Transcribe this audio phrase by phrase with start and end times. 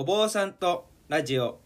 [0.00, 1.60] お坊さんとラジオ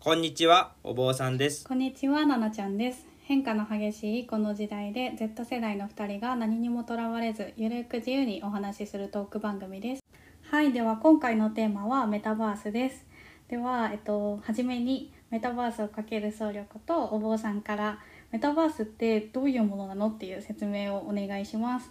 [0.00, 3.06] こんにちはお坊さんですこんにちは、ななちゃんです。
[3.22, 10.02] 変化の激しいこの時代で Z 世代の2人が何にもとらわれずゆるく自由にお話しするトーク番組です。
[10.50, 13.06] はい、では今回のテーマはメタバースです。
[13.48, 18.00] では、えっと、初めにメタバースをかける僧侶ことお坊さんから
[18.30, 21.90] メタバースってどういうものなのっていう説明をお願いします。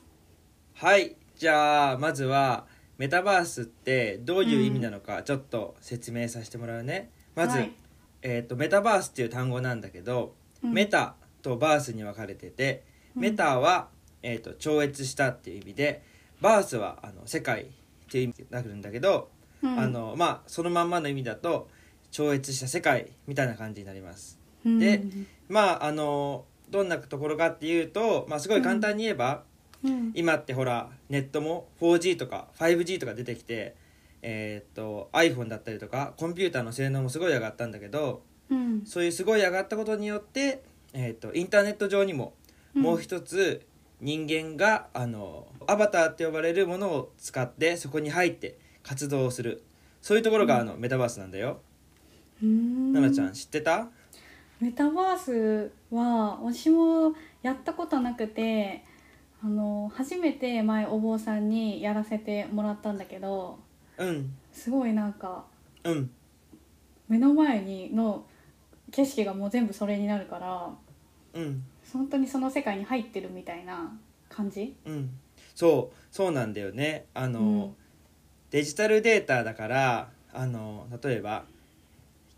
[0.75, 2.67] はいじゃあまずは
[2.99, 7.71] メタバースってどういう意味なのかちょっと説明させてもらうね、まず、はい。
[8.21, 10.73] えー、とメタバースっていう単語なんだけど、うん。
[10.73, 12.83] メタとバースに分かれてて、
[13.15, 13.21] うん。
[13.21, 13.87] メタは、
[14.21, 16.03] えー、と超越したっていう意味で
[16.41, 17.65] バースはあの世界っ
[18.11, 19.29] ていう意味になるんだけど、
[19.63, 19.79] うん。
[19.79, 21.69] あのまあそのまんまの意味だと
[22.11, 24.37] 超越した世界みたいな感じになります。
[24.65, 24.77] うん。
[24.77, 25.01] で
[25.47, 29.43] まああのどんなところかっていうと、まあ、すごい簡単に言えば、
[29.83, 30.11] うん。
[30.15, 33.75] 今ってほらネットも 4G とか 5G とか出てきて、
[34.21, 38.83] えーっと iPhone だったりとかコンピューターの性能もすごい上がったんだけどうん。
[38.85, 42.33] そういうすごい上がったことによって、えーっとインターネット上にも
[42.73, 43.65] もう一つ
[44.01, 49.63] 人間があのアバターって呼ばれるものを使ってそこに入って活動をする。
[50.01, 51.59] そういうところがあのメタバースなんだよ。
[52.41, 52.93] うん。
[52.93, 53.89] 奈々ちゃん知ってた？
[54.61, 58.83] メタバースは私もやったことなくて
[59.41, 63.59] あの初めて前お坊さんにやらせてもらったんだけど
[63.97, 64.35] うん。
[64.51, 65.45] すごいなんか
[65.83, 66.11] うん。
[67.07, 68.25] 目の前にの
[68.91, 70.69] 景色がもう全部それになるから
[71.33, 71.63] うん。
[71.93, 73.97] 本当にその世界に入ってるみたいな
[74.29, 74.75] 感じ？
[74.85, 75.09] うん。
[75.55, 77.05] そうそうなんだよね。
[77.13, 77.75] あの、うん。
[78.51, 81.45] デジタルデータだからあの例えば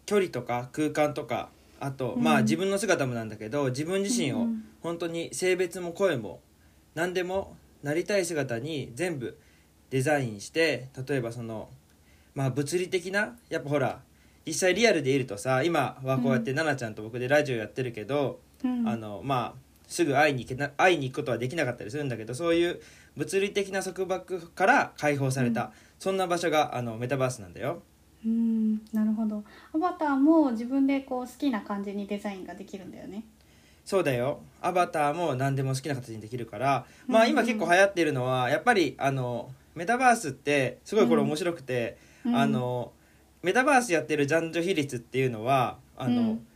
[0.06, 2.24] 距離とか空間とかあと、うん。
[2.24, 4.48] まあ自分の姿もなんだけど自分自身を
[4.84, 6.40] 本当に性別も声も
[6.96, 9.38] 何でもなりたい姿に全部
[9.90, 11.70] デザインして例えばその
[12.34, 14.02] まあ物理的なやっぱほら
[14.46, 18.88] 実際リアルでいるとさ今はこうやって奈々ちゃんと僕でラジオやってるけど、うん。
[18.88, 22.82] あのまあすぐ会いに行けな会いに行くことはできなかったりするんだけどそういう
[23.18, 25.70] 物理的な束縛から解放された、うん。
[26.00, 27.84] そんな場所があのメタバースなんだよ。
[28.26, 29.44] うんなるほど。
[29.74, 33.24] アバターも自分でこう好きな感じにデザインができるんだよね
[33.92, 34.40] そうだよ。
[34.62, 42.36] アバターも何でも好きな形にできるから、まあうん今結構流行ってるのはやっぱりあのメタバースってすごいこれ面白くて、うん。
[42.38, 42.94] あの
[43.44, 46.48] メタバースやってる男女比率っていうのはあの、うん。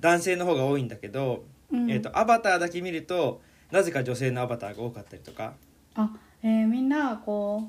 [0.00, 1.90] 男性の方が多いんだけど、うん。
[1.90, 5.52] えー、とアバターだけ見るとなぜか女性のアバターが多かったりとか。
[5.94, 6.08] あ、
[6.42, 7.68] えーみんなこ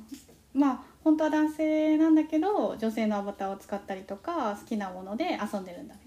[0.55, 5.99] うまあ本当は男性なんだけど女性のアバターを使ったりとか好きなもので遊んでるんだね。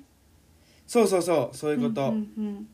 [0.87, 2.67] そうそうそうそういうこと、うんうん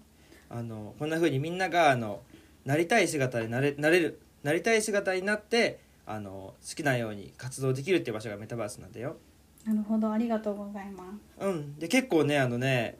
[0.51, 2.23] あのこんな風にみんながあの
[2.65, 9.17] なりたい姿になれなれるなりたい姿になってあの好きなように活動できるっていう場所がメタバースなんだよ。
[9.65, 11.05] なるほどありがとうございま
[11.39, 11.47] す。
[11.47, 12.97] うん、で結構ねあのね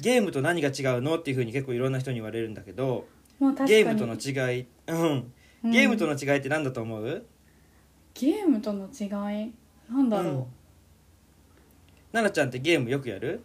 [0.00, 3.06] ゲームと何が違うのっていう風に結構いろんな人に言われるんだけど
[3.38, 3.70] もう確かに。
[3.70, 5.32] ゲームとの違い、うん、
[5.64, 5.70] うん。
[5.70, 7.24] ゲームとの違いって何だと思う、
[8.14, 9.06] ゲームとの違
[9.44, 9.52] い？
[9.90, 10.46] なんだろう、うん。
[12.12, 13.42] 奈々ちゃんってゲームよくやる？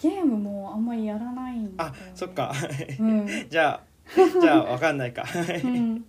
[0.00, 2.52] ゲームもあんまりやらないんだよ、あね、そっか。
[2.98, 3.82] うん、じゃあ
[4.40, 5.24] じゃあ分かんないか。
[5.64, 6.04] うん、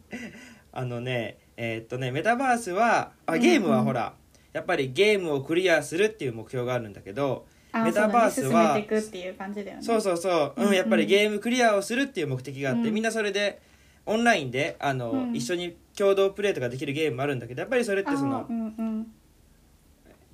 [0.72, 4.14] あのねえーっとねメタバースはあうんゲームはほら、
[4.54, 9.84] やっぱりゲームをクリアするっていう目標があるんだけどあメタバースはそうだね、進めていくっていう感じだよね。
[9.84, 12.94] そうそうそう、うんやっぱりゲームクリアをするっていう目的があって、うん。
[12.94, 13.60] みんなそれで
[14.06, 15.36] オンラインであの、うん。
[15.36, 19.08] 一緒に共同プレイとかできるゲームもあるんだけどやっぱりそれってそのあうんうん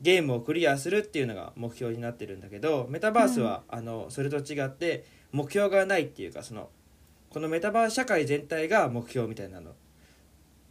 [0.03, 6.69] ゲームをクリアするっていうのが目標になってるんだけどメタバースは、あのそれと違って目標がないっていうかその
[7.29, 9.71] このメタバース社会全体が目標みたいなの。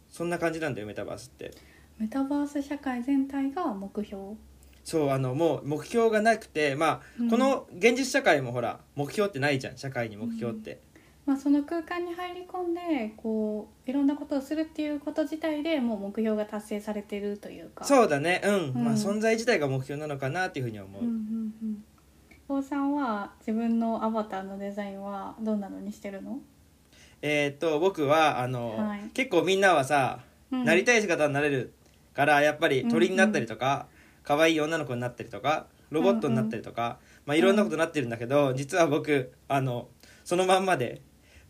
[0.09, 1.51] そんな感じなんだよメタバースって。
[1.97, 4.35] メタバース社会全体が目標。
[4.83, 7.29] そうあのもう目標がなくてまあ、うん。
[7.31, 10.79] この現実社会もほら目標ってないじゃん社会に目標って、
[11.25, 17.85] まあ、その空間に入り込んでこういろんなことをするっていうこと自体でもう目標が達成されてるというか。
[17.85, 18.41] う、そうだね。
[18.43, 18.83] うん、うん。
[18.83, 21.83] まあ存在自体が目標なのかなっていうふうには思う、んうんうん
[22.45, 26.39] 坊さんは自分のアバターのデザインはどんなのにしてるの、
[27.21, 29.09] えーっと僕はあの、はい。
[29.13, 30.19] 結構みんなはさ、
[30.51, 30.65] うん。
[30.65, 31.73] なりたい姿になれる
[32.13, 33.87] からやっぱり鳥になったりとか、
[34.23, 39.87] 可愛い女の子になったりとかロボットになったりとか、まあいろんなことになってるんだけど、実は僕あの
[40.25, 41.01] そのまんまで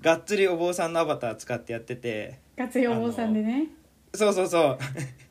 [0.03, 3.67] がっつりお坊さんのアバター使ってやってて活用坊さんでね。
[4.13, 4.77] そうそうそう。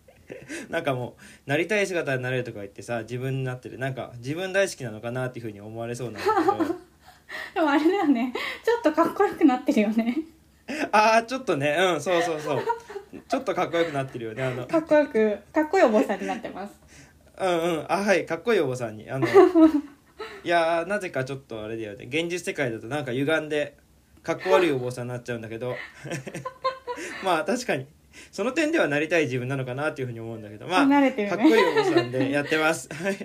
[0.72, 1.14] なんかも
[1.46, 3.78] うなりたい姿になれるとか言ってさ自分になってる。
[3.78, 6.74] なんか自分大好きなのかなっていうふうに思われそうなんだけど。
[7.54, 8.32] でもあれだよね。
[8.64, 10.16] ちょっとかっこよくなってるよね。
[10.90, 11.76] ああちょっとね。
[11.78, 12.62] うんそうそうそう。
[13.28, 14.66] ちょっとかっこよくなってるよねあの。
[14.66, 16.80] かっこよくかっこいいお坊さんになってます。
[17.38, 17.86] うんうん。
[17.92, 18.24] あはい。
[18.24, 19.10] かっこいいお坊さんに。
[19.10, 19.28] あの
[20.44, 22.06] いやーなぜかちょっとあれだよね。
[22.06, 23.76] 現実世界だとなんか歪んで
[24.22, 25.74] かっこ悪いお坊さんになっちゃうんだけど。
[27.24, 27.86] まあ確かに。
[28.30, 30.66] その点ではなりたい自分なのかなっていうふうに思うんだけど。
[30.68, 31.10] まあね。
[31.28, 32.88] かっこいいお坊さんでやってます。
[32.94, 33.16] はい。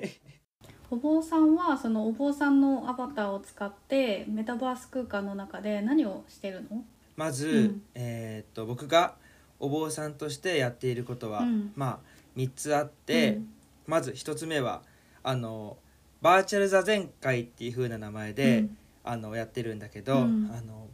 [0.89, 6.83] お坊さんはそのお坊さんのアバターを使ってメタバース空間の中で何をしてるの？
[7.15, 7.81] まず、うん。
[7.93, 9.15] えーっと僕が
[9.59, 11.71] お坊さんとしてやっていることは、うん。
[11.75, 13.49] まあ3つあって、うん。
[13.85, 14.81] まず1つ目は
[15.21, 15.77] あの
[16.21, 18.77] バーチャル座禅会っていう風な名前で、うん
[19.09, 20.51] あのやってるんだけど、うん。
[20.51, 20.87] あの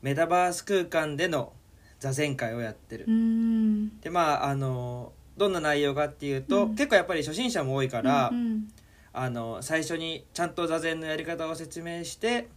[0.00, 1.52] メタバース空間での
[2.00, 4.00] 座禅会をやってる、うん。
[4.00, 6.74] でまああのどんな内容かっていうと、うん。
[6.74, 8.68] 結構やっぱり初心者も多いから、うん
[9.14, 12.48] あの最初にちゃんと座禅のやり方を説明して、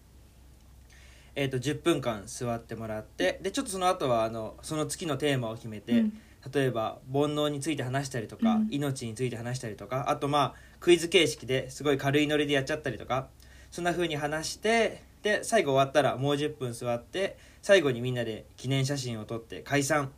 [1.35, 6.13] えー、と10分間座ってもらってでちょっとその後はあのその月のテーマを決めて、うん。
[6.53, 8.67] 例えば煩悩について話したりとか、うん。
[8.71, 13.27] 命について話したりとかあとまあクイズ形式ですごい軽いノリでやっちゃったりとか
[13.75, 20.13] そんな風に話してで最後終わったらもう10分座って最後にみんなで記念写真を撮って解散。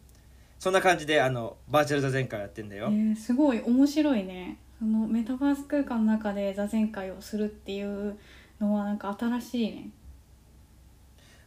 [0.60, 2.90] そんな感じであのバーチャル座禅会やってんだよ。
[2.92, 4.60] えーすごい面白いね。
[4.78, 8.20] そのメタバース空間の中で座禅会をするっていう
[8.60, 9.90] のはなんか新しいね。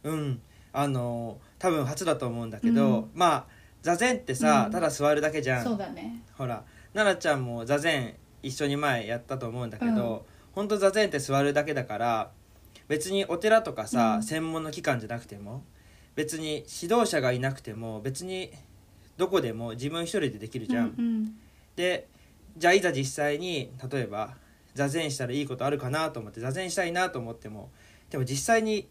[0.03, 0.41] うん。
[0.73, 3.11] あの多分初だと思うんだけど、うん。
[3.13, 3.45] まあ
[3.83, 4.71] 座禅ってさ、うん。
[4.73, 5.63] ただ座るだけじゃん。
[5.63, 6.21] そうだね。
[6.37, 12.31] ほら奈々ちゃんも座禅一緒に前やったと思うんだけど、うんほんと座禅って座るだけだから
[12.87, 14.23] 別にお寺とかさ、うん。
[14.23, 15.63] 専門の機関じゃなくても
[16.15, 18.51] 別に指導者がいなくても別に
[19.17, 20.93] どこでも自分一人でできるじゃん。
[20.97, 21.35] うん
[21.75, 22.07] で
[22.57, 24.35] じゃあいざ実際に例えば
[24.73, 27.69] 座禅したらいいことあるかなと思って座禅したいなと思っても
[28.09, 28.89] でも実際に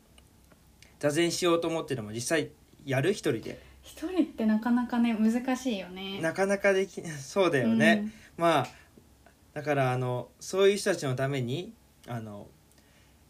[0.98, 2.50] 座禅しようと思ってでも実際
[2.86, 3.60] やる一人で。
[3.82, 6.20] 一人ってなかなかね難しいよね。
[6.20, 8.68] なかなかできそうだよね、まあ
[9.60, 11.74] だからあのそういう人たちのために
[12.08, 12.46] あの、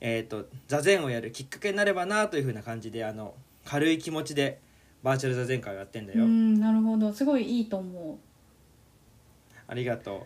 [0.01, 3.35] えー、と座禅をやるきっかけになればなというふうな感じであの
[3.65, 4.61] 軽い気持ちで
[5.03, 7.13] バーチャル座禅会をやってんだよ、うん、うんなるほど。
[7.13, 8.21] すごいいいと思
[9.67, 10.23] ありがとう。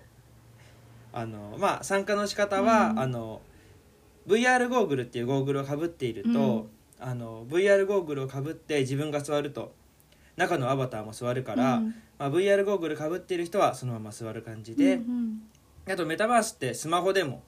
[1.15, 2.99] あのまあ参加の仕方は、うん。
[2.99, 3.41] あの
[4.27, 6.67] VR ゴーグルっていうゴーグルをかぶっていると、
[7.01, 9.73] あの VR ゴーグルをかぶって自分が座ると
[10.37, 11.95] 中のアバターも座るうから、うん。
[12.19, 15.45] まあ、VR ゴーグルかぶっている人はそのまま座る感じで、うん
[15.87, 17.43] あとメタバースってスマホでも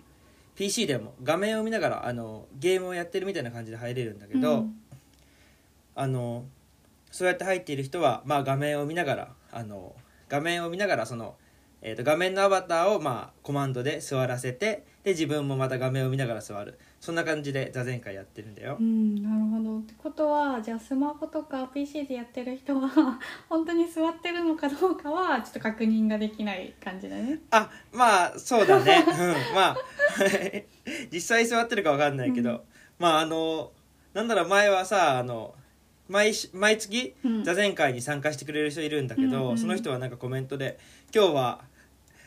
[0.54, 4.80] PC でも画面を見ながらあのゲームをやってるみたいな感じで入れるんだけど、うん。
[5.94, 6.44] あの
[7.10, 9.94] そうやって入っている人は、まあ、画面を見ながらあの
[10.28, 11.36] 画面を見ながらその、
[11.82, 16.78] えー、と画面のアバターを、まあ、コマンドで座らせてで自分もまた画面を見ながら座る。
[17.00, 18.76] そんな感じで座禅会やってるんだよ。
[18.80, 18.82] う。
[18.82, 19.78] ん、なるほど。
[19.78, 27.38] ってことはじゃあスマホとか PC でやってる人は 本当に座ってるのかどうかはちょっと確認ができない感じだね。
[27.52, 29.76] あまあそうだね、うん、まあ
[31.12, 32.60] 実際座ってるか分かんないけど、うん。
[32.98, 33.70] まああの
[34.12, 35.54] なんだろう前はさあの
[36.08, 37.44] 毎し毎月うん。
[37.44, 39.58] 座禅会に参加してくれる人いるんだけど、うんうん。
[39.58, 40.78] その人はなんかコメントで
[41.16, 41.60] 「今日は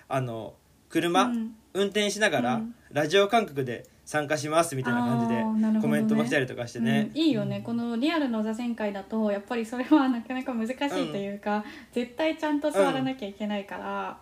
[0.08, 0.56] あの
[0.90, 1.56] 車、うん。
[1.76, 2.76] 運転しながら、うん。
[2.92, 5.82] ラジオ感覚で参加します」みたいな感じであーなるほどね。
[5.82, 7.12] コメントも来たりとかしてね。
[7.14, 7.22] うん。
[7.22, 7.62] いいよね。
[7.64, 10.78] このリアルの座禅会だとやっぱりそれはなかなか難しい
[11.12, 14.18] というか、絶対ちゃんと座らなきゃいけないから、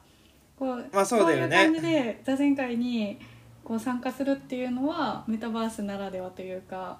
[0.59, 1.55] こうまあそうだよね。
[1.55, 3.17] いう感じで座禅会に
[3.63, 6.99] こう参加するっていうのはメタバースならではというか。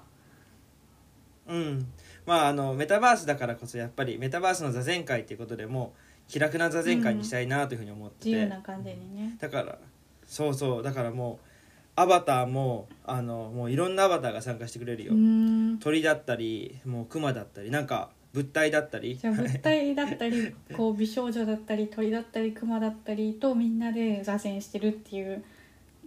[1.46, 1.86] うん、
[2.24, 9.36] まああのメタバースだからこそやっぱりメタバースの座禅会っていうことでもう気楽な座禅会にしたいなというふうに思ってて、自由な感じにね。
[9.40, 9.78] だから
[10.26, 10.82] そうそう。
[10.82, 11.48] だからもう
[11.96, 15.78] アバターもあのもういろんなアバターが参加してくれるよ、うん。
[15.78, 19.16] 鳥だったりもうクマだったりなんか物体だったり。
[19.16, 25.42] じゃあ物体だったり こう美少女だったり鳥だったり熊だったりとみんなで座禅してるっていう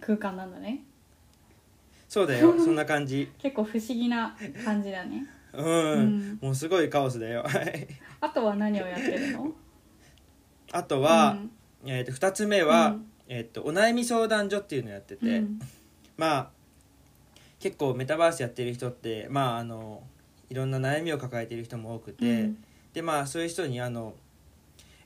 [0.00, 0.84] 空間なんだね。
[2.08, 2.54] そうだよ。
[2.62, 3.28] そんな感じ。
[3.38, 5.26] 結構不思議な感じだね。
[5.52, 6.38] うん、うん。
[6.40, 7.42] もうすごいカオスだよ。
[7.42, 7.88] はい。
[8.20, 9.52] あとは何をやってるの？
[10.72, 11.38] あとは、
[11.84, 11.90] うん。
[11.90, 13.06] えー、と2つ目は、うん。
[13.28, 15.60] えー、とお悩み相談所っていうのをやってて、うん。
[16.16, 16.50] まあ
[17.60, 20.02] 結構メタバースやってる人ってまああの
[20.50, 22.64] いろんな悩みを抱えている人も多くて、うん。
[22.92, 24.14] でまあそういう人にあの、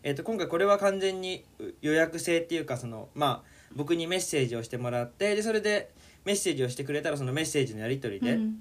[0.02, 5.90] えー、と今回これは完全にう予約制っていうかそのまあ僕にメッセージをしてもらってでそれで
[6.24, 8.60] メッセージをしてくれたらそのメッセージのやり取りで、うん。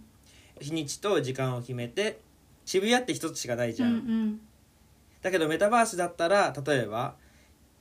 [0.61, 2.19] 日にちと時間を決めて
[2.65, 4.39] 渋谷って一つしかないじゃん、うん
[5.25, 7.15] だけどメタバースだったら例えば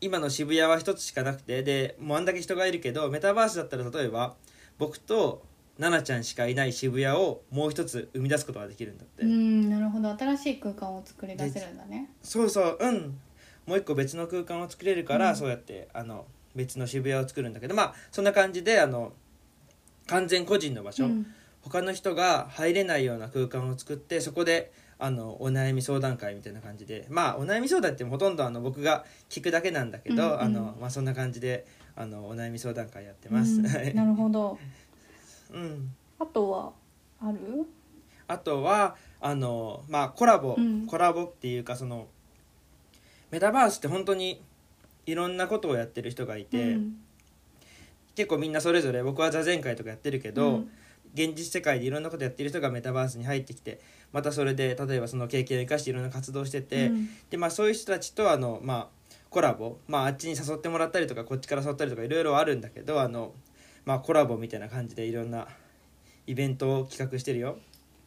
[0.00, 4.34] 今の渋谷は一つしかなくてでもうあんだけ人がいるけどメタバースだったら例えば
[4.78, 5.42] 僕と
[5.78, 10.08] 奈々ちゃんしかいない渋谷をもう一つ生み出すことができるんだって、うんなるほど。
[10.16, 12.10] 新しい空間を作り出せるんだね。
[12.22, 12.78] そうそう。
[12.80, 13.18] うん。
[13.66, 15.36] もう一個別の空間を作れるから、うん。
[15.36, 16.24] そうやってあの
[16.54, 19.12] 別の渋谷を作るんだけどまあそんな感じであの
[20.06, 21.26] 完全個人の場所、うん。
[21.60, 27.06] 他の人が入れないような空間を作ってそこであのお悩み相談会みたいな感じで。
[27.08, 30.40] まあお悩み相談ってほとんどあの僕が聞くだけなんだけど、うんうん。
[30.40, 33.56] あのまあ、そんな感じであのお悩み相談会やってます。
[33.56, 33.62] うん。
[33.62, 34.58] なるほど。
[35.52, 35.94] うん。
[36.18, 36.72] あとは
[37.20, 37.66] ある？
[38.26, 40.86] あとはあの、まあ、コラボ、うん。
[40.86, 42.06] コラボっていうかその
[43.30, 44.42] メタバースって本当に
[45.06, 46.96] いろんなことをやってる人がいて、うん。
[48.14, 50.70] 結構みんなそれぞれ僕は座禅会とかやってるけど、うん
[51.14, 53.80] 現実世界でいろんなことやってる人がメタバースに入ってきて
[54.12, 57.08] またそれで例えばその経験を生かしていろんな活動をしてて、うん。
[57.30, 63.32] でまあ、そういう人たちとあの、まあ、コラボ、まあ、あっちに誘ってもらったりとかこっちから誘ったりとかいろいろあるんだけどあの、
[63.84, 65.48] まあ、コラボみたいな感じでいろんな
[66.26, 67.58] イベントを企画してるよ。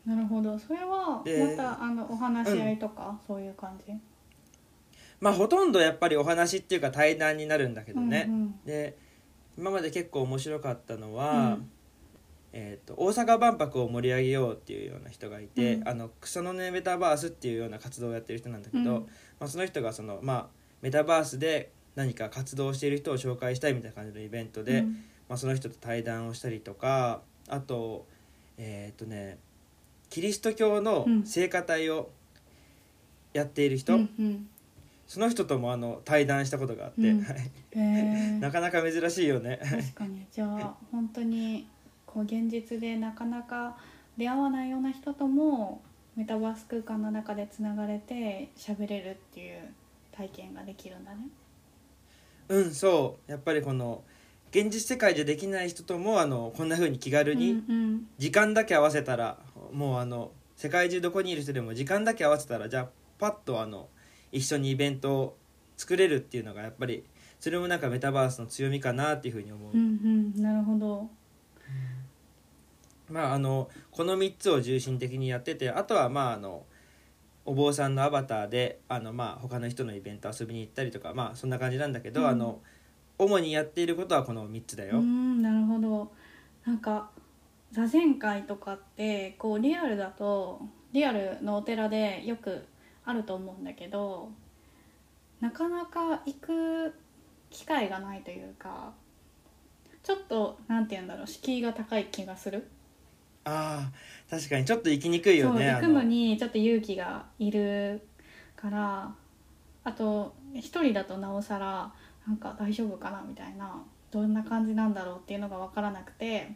[0.05, 0.57] なるほど。
[0.57, 3.93] それはでまたあのお話し合いとか、そういう感じ？
[5.19, 8.59] まあほとんどやっぱりお話っていうか対談になるんだけどね、うんうん。
[8.65, 8.97] で
[9.57, 11.69] 今まで結構面白かったのは、うん
[12.59, 15.87] えー、と大阪万博を盛り上げようっていうような人がいて、うん。
[15.87, 19.07] あの草の根メタバースっていうような活動をやってる人なんだけど、うん。
[19.39, 20.47] まあ、その人がその、まあ、
[20.81, 25.03] メタバースで何か活動をしている人を紹介したいみたいな感じのイベントで、うん。
[25.29, 28.05] まあ、その人と対談をしたりとかあと
[28.57, 29.37] えっ、とね
[30.09, 32.09] キリスト教の聖歌隊を
[33.33, 34.49] やっている人、うんうん。
[35.05, 37.21] その人ともあの対談したことがあって、うん。
[37.21, 37.51] はい。
[37.73, 38.39] へー。
[38.41, 39.59] なかなか珍しいよね。
[39.61, 40.25] 確かに。
[40.31, 41.67] じゃあ本当に
[42.17, 43.77] こう現実でなかなか
[44.17, 45.83] 出会わないような人とも
[46.15, 49.59] メタバース空間の中でつながれて喋れるっていう
[50.11, 51.27] 体験ができるんだね。
[52.49, 54.01] うんそうやっぱりこの
[54.49, 59.37] 現実世界でできない人ともあのこんな風に気軽にうんうん時間だけ合わせたら、
[59.71, 63.89] もうあの世界中どこにいる人でも時間だけ合わせたらじゃあパッとあの
[64.31, 65.37] 一緒にイベントを
[65.75, 67.03] 作れるっていうのがやっぱり
[67.39, 71.07] それもなんかメタバースの強みかなっていうふうに思う、うんうんなるほど。
[73.09, 76.65] まああのこの3つを重心的にやっててあとはまああの
[77.45, 82.59] お坊さんのアバターであのまあ他の人のイベント遊びに行ったりとかまあそんな感じなんだけど、うんあの
[83.19, 84.99] 主にやっていることはこの3つだうよ。
[84.99, 86.11] んなるほど。
[86.65, 87.09] なんか
[87.71, 90.61] 座禅会とかってこうリアルだと
[90.91, 92.63] リアルのお寺でよく
[93.05, 94.29] あると思うんだけど
[95.39, 96.93] なかなか行く
[97.49, 98.93] 機会がないというか
[100.03, 102.69] ちょっとなんて言うんだろう敷居が高い気がする
[103.47, 103.91] ああ
[104.29, 105.71] 確かにちょっと行きにくいよね。
[105.71, 108.01] 行くあのにちょっと勇気がいる
[108.57, 109.15] から
[109.85, 111.93] あと一人だとなおさら
[112.27, 116.51] なんか大丈夫かなみたいなどんな感じなんだろうっていうのが分からなくて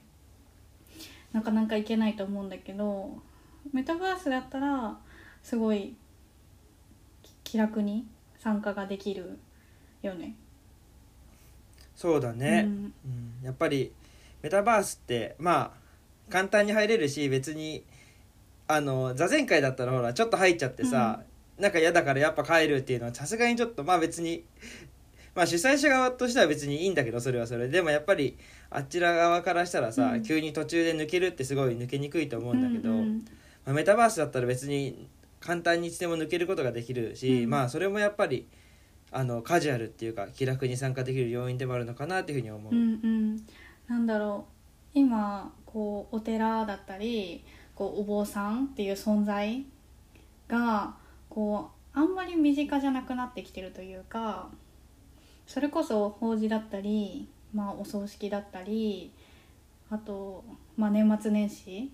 [1.31, 3.17] なかなか行けないと思うんだけど
[3.71, 4.98] メタバースだったら
[5.43, 5.95] すごい
[7.24, 8.05] き気楽に
[8.38, 9.39] 参加ができる
[10.01, 10.36] よね。
[11.95, 13.91] そうだね、うんうんやっぱり
[14.41, 15.80] メタバースってまあ
[16.31, 17.83] 簡単に入れるし別に
[18.67, 21.21] あの座禅会だったらほらちょっと入っちゃってさ、
[21.59, 24.43] なんか嫌だからやっぱ帰るっていうのはさすがにちょっとまあ別に
[25.35, 27.81] まあ主催者側としては別にいいんだけどそれはそれで。
[27.81, 28.38] もやっぱり
[28.69, 30.23] あちら側からしたらさ、うん。
[30.23, 33.25] 急に途中で抜けるってすごい抜けにくいと思うんだけど、うんうん
[33.65, 35.07] まあ、メタバースだったら別に
[35.39, 37.50] 簡単にいつでも抜けることができるし、うん。
[37.50, 38.47] まあそれもやっぱり
[39.11, 42.73] あのカジュアルっていうか気楽に参加できる要因でもあるのかなっていうふうに思う。
[42.73, 43.35] うんうん、
[43.88, 45.00] なんだろう。
[45.00, 47.44] 今こうお寺だったり
[47.75, 49.63] こうお坊さんっていう存在
[50.48, 50.96] が
[51.30, 54.50] こうあんまり身近じゃなくなってきてるというか
[55.46, 59.12] それこそ法事だったり、まあ、お葬式だったり
[59.90, 60.44] あと、
[60.78, 61.92] まあ、年末年始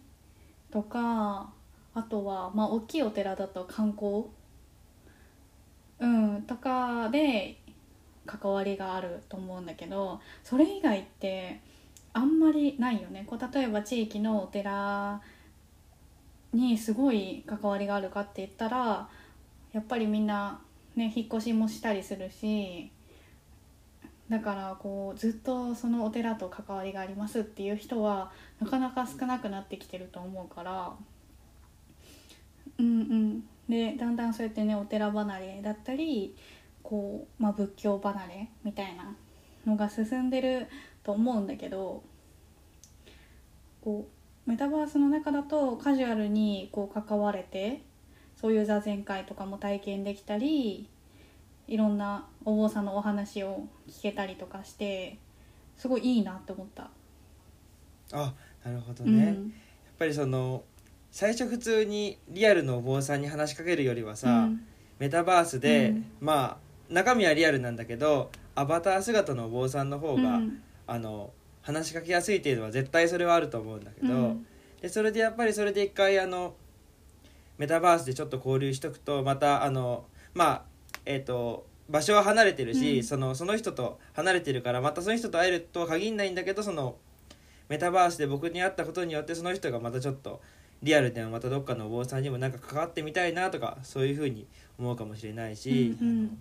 [0.71, 1.49] とか
[1.93, 4.25] あとは、まあ、大きいお寺だと観光、
[5.99, 7.57] うん、とかで
[8.27, 11.59] 関わりがあると思うんだけどそれ以外って
[12.17, 13.25] あんまりないよね。
[13.27, 15.21] こう例えば地域のお寺
[16.51, 19.07] にすごい関わりがあるかって言ったら
[19.71, 20.59] やっぱりみんな、
[20.95, 22.91] ね、引っ越しもしたりするし
[24.29, 30.93] だからこうずっとそのお寺と関わりがありますっていう人はなかなか少なくなってきてると思うから。
[32.79, 33.43] うんうん。
[33.69, 36.35] でだんだんそうやってねお寺離れだったり
[36.81, 39.13] こう、まあ、仏教離れみたいな
[39.65, 40.67] のが進んでる
[41.07, 42.03] と思うんだけど
[43.81, 44.09] こ
[44.45, 47.81] うメタバースの中だとカジュアルにこう関われて
[48.35, 50.89] そういう座禅会とかも体験できたり
[51.69, 55.17] いろんなお坊さんのお話を聞けたりとかして
[55.77, 56.89] すごいいいなって思った。
[58.11, 58.33] あ
[58.65, 59.53] なるほどうね、やっん
[59.97, 60.63] ぱりその
[61.11, 64.61] 最初普通にリアルのお坊さんに話しかけるよりはさ、うん。
[64.99, 66.05] メタバースで、うん。
[66.19, 66.57] ま
[66.89, 74.47] あ中身はリアルなんだけどアバター姿のお坊さんの方が、うんあの話しかけやすいっていうのは絶対それはあると思うんだけど、うん。
[74.81, 76.55] でそれでやっぱりそれで一回あの
[77.57, 80.61] メタバースでちょっと交流しとくとまたあのまあ
[81.05, 83.03] えっ、と場所は離れてるし、うん。
[83.03, 86.95] そのその人と離れてるからまたその人と会えるとは限らないんだけどその
[87.69, 90.41] メタバースで僕に会ったことによってその人がまたちょっと
[90.83, 96.37] リアルでもまたどっかのお坊さんにもなんか関わってみたいなとかそういうふうに思うかもしれないし、うんうん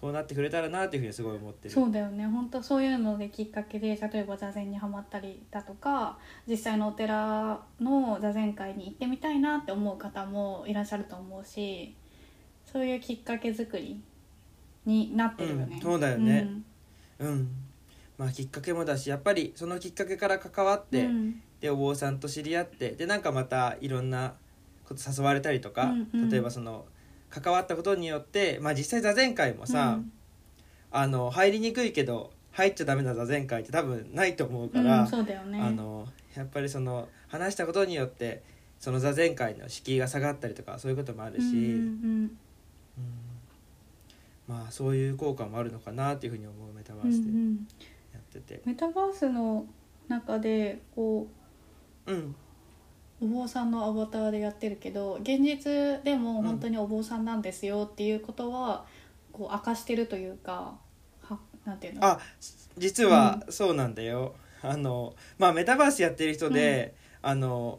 [0.00, 1.74] そうなってくれたらなっていうふうにすごい思ってる。
[1.74, 2.26] そうだよね。
[2.26, 11.94] 本当そういうのできっかけで例えば座禅にはまったりだとか実際のお寺の座禅会に行ってみたいなって思う方もいらっしゃると思うし
[12.66, 14.02] そういうきっかけ作り
[14.84, 16.48] になってるよね、うんそうだよね。
[17.20, 17.48] うん。
[18.18, 21.42] まあきっかけもだしやっぱりそのきっかけから関わっうんて、うん。
[21.60, 24.34] でお坊さんと知り合ってでなんかまたいろんな
[24.86, 26.28] こと誘われたりとか、うんうん。
[26.28, 26.84] 例えばその
[27.40, 30.12] 関わったことによって、まあ、実際座禅会もさ、うん。
[30.90, 35.60] あの入りにくいけど入っちゃダメな座禅会って多分ないと思うかうら、ん、そうだよね。
[35.60, 38.42] あのやっぱりその話したことによって
[38.78, 41.66] その座禅会の敷居が下がったりとかそういうこともあるし、うんうんう
[42.20, 42.38] ん。
[44.46, 47.54] まあそういう効果もあるのかなっていうふうに思うメタバうんうんうースでん。
[48.12, 48.62] やってて。
[48.64, 49.66] メタバースの
[50.06, 51.26] 中でこ
[52.06, 52.16] うん。
[52.16, 52.34] う
[53.24, 58.84] お坊さんのアバターでやってるけど現実でも本当にお坊さんなんですよっていうことは、
[59.32, 60.74] こう明かしてるというか
[61.22, 62.04] はなんていうの？
[62.04, 62.20] あ
[62.76, 67.78] 実はそうなんだよ、あのまあメタバースやってる人で、あの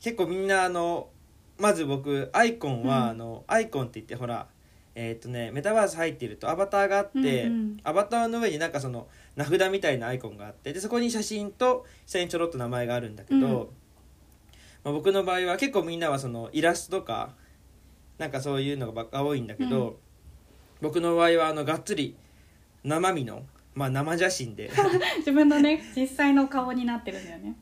[0.00, 1.08] 結構みんなあの
[1.58, 3.08] まず僕アイコンは、うん。
[3.10, 4.46] あのアイコンって言ってほら
[4.94, 7.76] えーっ、とねメタバース入ってるとアバターがあって、うんうん。
[7.84, 13.68] アバターの上になんかその名札みたいなアイコンがあってでそこに写真と下にちょろっと名前があるんだけど、うん
[14.84, 17.34] まあ、僕の場合は結構みんなはそのイラストとか
[18.18, 19.94] なんかそういうのがばっか多いんだけど、うん。
[20.80, 22.16] 僕の場合はあのがっつり
[22.84, 24.70] 生身の、まあ、生写真で。
[25.18, 27.56] 自分のね実際の顔になってるんだよね。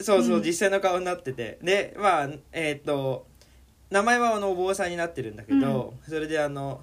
[0.00, 0.42] そうそう、うん。
[0.42, 1.58] 実際の顔になってて。
[1.62, 3.26] でまあえーっと
[3.90, 6.82] 名前はあのお坊さんになってるんだけど、それであの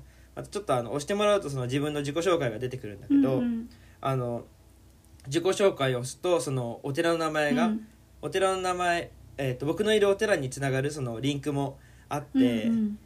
[0.49, 3.69] ちょっとあの押してもらうとその自分の自己紹介が出てくるんだけど、うんうん。
[3.99, 4.45] あの
[5.27, 7.87] 自己紹介を押すとそのお寺の名前が、うん。
[8.21, 11.77] お寺の名前、えー、と僕のいるお寺につながるそのリンクも
[12.09, 12.99] あって、うんうん。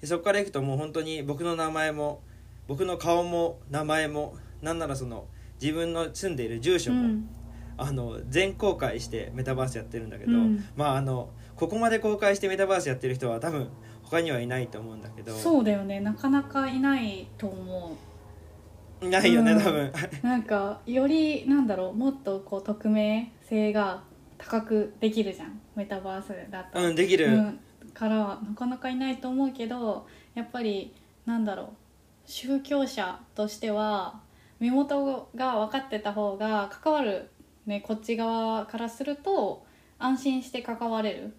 [0.00, 2.20] でそこからいくともう本当に僕の名前も
[2.66, 5.26] 僕の顔も名前もなんならその
[5.60, 7.28] 自分の住んでいる住所も、うん。
[7.80, 10.64] あの全公開してメタバースやってるんだけど、うん。
[10.76, 13.68] まああのここまで公開してメタバースやってる人は多分
[14.02, 16.00] 他にはいないと思うんだけどそうだよね。
[16.00, 17.96] なかなかいないと思
[19.00, 19.62] いないよね、うん。
[19.62, 19.86] 多分。
[19.86, 19.92] う
[20.26, 21.94] なんかよりなんだろう。
[21.94, 24.02] もっとこう匿名性が
[24.38, 25.60] 高くできるじゃん。
[25.74, 27.60] メタバースだと、うんできる、うん、
[27.92, 30.94] からなかなかいないと思うけどやっぱり
[31.26, 31.66] なんだろう。
[32.24, 34.20] 宗教者としては
[34.60, 37.30] 身元が分かってた方が関わる、
[37.66, 39.64] ね、こっち側からすると
[39.98, 41.34] 安心して関われる。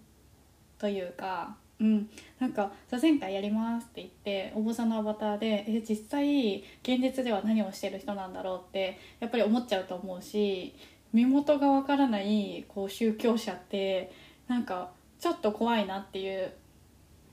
[0.78, 10.74] というか、うん、なんか「座禅会やります」って言ってお坊さんのアバターでえ実際現実では何をしてる人なんだろうってやっぱり思っちゃうと思うし
[11.12, 14.12] 身元が分からないこう宗教者って
[14.48, 16.52] なんかちょっと怖いなっていう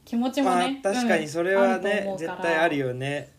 [0.05, 2.17] 気持ちもまあね、確かにそれはねうから。
[2.17, 3.31] 絶対あるよね。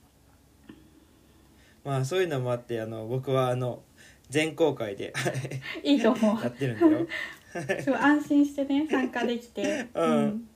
[1.85, 3.83] まあそういうのもあってあの僕はあの
[4.29, 5.15] 全公開で
[5.83, 7.07] いいと思やってるんだよ。
[7.99, 10.49] 安心してね参加できて、うん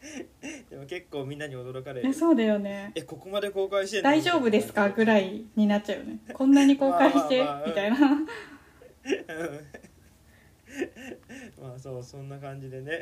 [0.70, 2.08] でも結構みんなに驚かれる。
[2.08, 2.92] えそうだよね。
[2.94, 4.10] えここまで公開してんの？
[4.10, 4.88] 大丈夫ですか？
[4.90, 6.18] ぐらいになっちゃうよね。
[6.32, 7.42] こんなに公開して？
[7.44, 7.68] まあまあまあ。
[7.68, 7.96] みたいな。
[11.60, 13.00] まあそうそんな感じでね。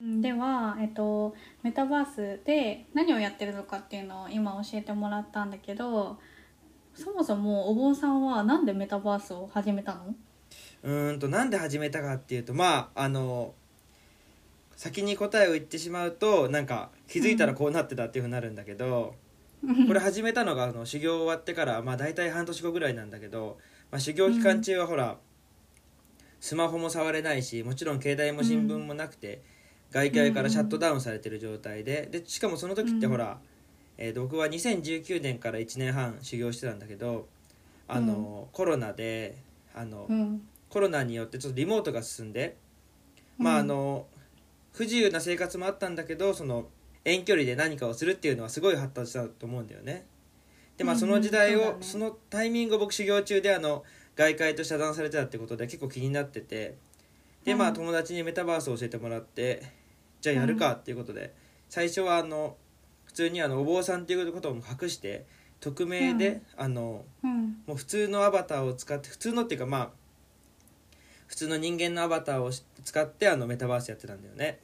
[0.00, 6.18] う んでは、えっと、メタバースで何をやってるのかっていうのを今教えてもらったんだけど
[6.94, 10.14] そもそもお坊さんはなんでメタバースを始めたの？
[10.84, 13.54] うーんとなんで始めたかっていうとまああの
[14.78, 19.16] 先に答えを言ってしまうとなんか気づいたらこうなってたっていうふうになるんだけど、
[19.88, 23.58] これ始めたのがあの修行終わってからまあ大体半年後ぐらいなんだけど、
[23.90, 25.18] まあ、修行期間中はほら、
[26.40, 29.42] スマホも触れないしもちろん携帯も新聞もなくて、
[29.90, 33.38] 外界からシャットダウンされてる状態ででしかもその時ってほら、
[33.96, 37.26] えーと僕は2019年から1年半修行してたんだけど
[37.88, 39.38] あの、コロナで
[39.74, 40.42] あの、うん。
[40.68, 42.56] コロナによってちょっとリモートが進んで、
[43.38, 43.66] まああうん。
[43.66, 44.06] の
[44.72, 46.68] 不自由な生活もあったんだけどその
[47.04, 50.06] 遠距離で何かをするっていうのはすごい発達したと思うんだよね。
[50.76, 51.76] でまあうんその時代を、そうだね。
[51.80, 56.76] そのタイミングを僕修行中であの外界と遮断されてたってことで結構気になってて。
[57.44, 57.74] でまあうん。
[57.74, 59.62] 友達にメタバースを教えてもらって
[60.20, 61.34] じゃあやるかっていうことで、
[61.68, 62.56] 最初はあの
[63.04, 65.26] 普通にあのお坊さんっていうことも隠して
[65.60, 67.62] 匿名で、あのうん。
[67.66, 69.90] もう普通のアバターを使って普通のっていうかまあ
[71.28, 74.58] 普通の人間のアバターをし使ってあのメタバースやってたんだよね。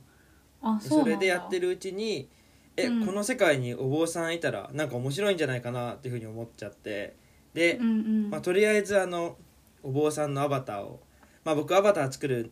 [0.62, 1.10] あそうなんだ。
[1.12, 2.28] れでやってるうちに
[2.76, 3.06] え、うん。
[3.06, 7.14] この世界にお坊さんいたらなんか面白いんじゃないかなっていうふうに思っちゃって。
[7.52, 8.30] で、うんうん。
[8.30, 9.36] まあ、とりあえずあの
[9.82, 11.00] お坊さんのアバターを、
[11.44, 12.50] まあ、僕アバター作る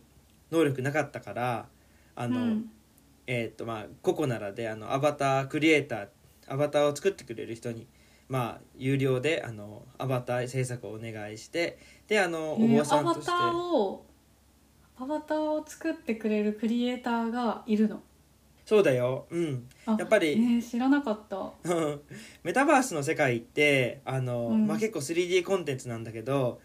[0.51, 1.67] 能力なかったから
[2.15, 2.69] あの、うん。
[3.25, 6.07] えっ、とまあココナラであのアバタークリエイター
[6.47, 7.87] アバターを作ってくれる人に
[8.29, 14.05] まあ有料であのアバター制作をお願いしてであのおえー坊さんとして、アバターを
[14.97, 18.01] アバターを作ってくれるクリエイターがいるの？
[18.65, 19.25] そうだよ。
[19.29, 19.67] うん。
[19.85, 21.51] あやっぱりえー知らなかった。
[22.43, 24.67] メタバースの世界ってあの、うん。
[24.67, 26.61] まあ、結構 3D コンテンツなんだけど、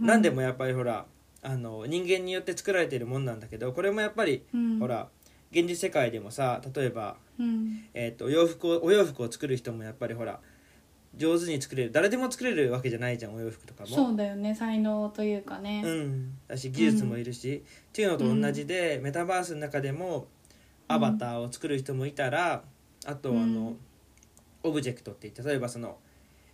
[0.00, 0.06] うん。
[0.06, 1.06] 何でもやっぱりほら
[1.42, 4.78] あの人間によって作られてるもんなんだけどこれもやっぱり、うん。
[4.80, 5.08] ほら
[5.52, 7.84] 現実世界でもさ例えば、うん。
[7.94, 10.40] えー、と洋服をお洋服を作る人もやっぱりほら
[11.16, 13.88] 上手に作れる誰でも作れるわけじゃないじゃんお洋服とかも。
[13.88, 15.82] そうだよね才能というかね。
[15.84, 20.26] うん、だし技術もいるし、っていうのと同じで、メタバースの中でも
[20.88, 22.62] アバターを作る人もいたら、
[23.06, 23.78] あとあの、うん。
[24.62, 25.96] オブジェクトって言って例えばその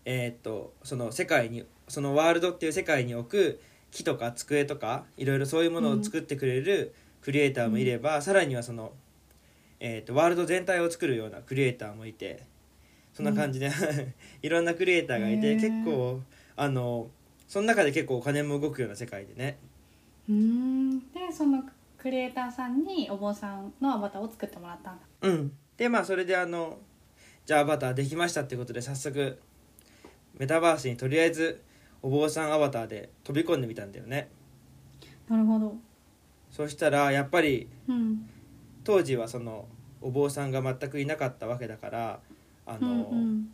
[0.04, 8.92] えーっとその世界にそのワールドっていう世界に置く木とか机とかいろいろそういうものを作ってくれるクリエイターもいれば、さらにはその、
[9.80, 12.42] えーっとワールド全体を作るようなクリエイターもいて
[13.12, 13.70] そんな感じで、
[14.42, 16.20] いろんなクリエイターがいて結構
[16.56, 17.10] あの
[17.46, 19.58] その中で結構お金も動くような世界でね。
[20.28, 21.00] うーん。
[21.12, 21.62] でその
[21.98, 25.02] クリエイターさんにお坊さんのアバターを作ってもらったんだ。
[25.20, 26.78] うん、でまあそれであの
[27.44, 29.38] じゃあアバターできましたってことで早速
[30.38, 31.60] メタバースにとりあえず
[32.00, 34.28] お坊さんアバターで飛び込んでみたんだよね。
[35.28, 35.76] なるほど。
[36.50, 38.28] そしたらやっぱりうん。
[38.84, 39.68] 当時はその
[40.00, 42.20] お坊さんが全くいなかったわけだから
[42.66, 43.48] あの、うんうん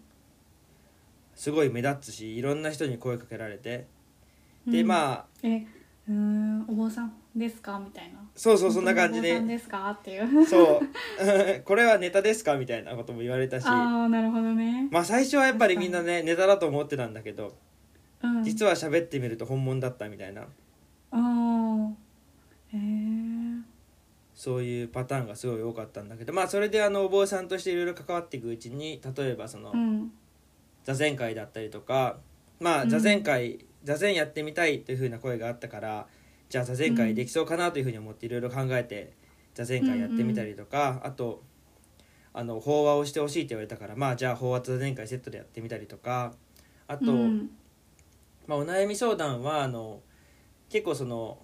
[1.34, 3.86] すごい目立つしいろんな人に声かけられて。
[4.66, 4.88] で、うん。
[4.88, 5.58] まあえ
[6.08, 7.78] うーんお坊さんですか？
[7.78, 8.18] みたいな。
[8.34, 9.88] そうそうそんな感じお坊さんでですか？
[9.90, 10.44] っていう。
[10.44, 10.88] そう。
[11.64, 12.56] これはネタですか？
[12.56, 13.66] みたいなことも言われたし。
[13.68, 17.56] ああなるほどね、まあ最初はやっぱりみんなねネタだと思ってたんだけど
[18.20, 20.46] うん、実は喋ってみると本物だったみたいなあ
[21.12, 21.92] あ
[22.72, 22.78] へえ
[24.38, 30.12] そういうパターンがすごい多かったんだけどまあそれであのお坊さんとしていろいろ関わっていくうちに例えばそのうん。
[30.84, 32.18] 座禅会だったりとか
[32.60, 32.86] まうん。
[32.86, 36.06] あ座禅会、座禅やってみたいというふうな声があったから
[36.48, 39.12] じゃあ座禅会できそうかなというふうに思っていろいろ考えて
[39.54, 41.42] 座禅会やってみたりとか、あと
[42.32, 46.32] あの法話をしてほしいって言われたからまあじゃあ法話と座禅会セットでやってみたりとか
[46.86, 47.50] あと、うん。
[48.46, 50.00] まあ、お悩み相談はあの
[50.70, 51.38] 結構その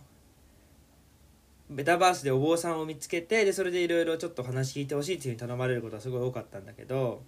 [1.70, 7.22] メタバースでお坊さんを見つけてでそれでいろいろちょっと話聞いてほしいっていうふうに頼まれることはすごい多かったんだけど、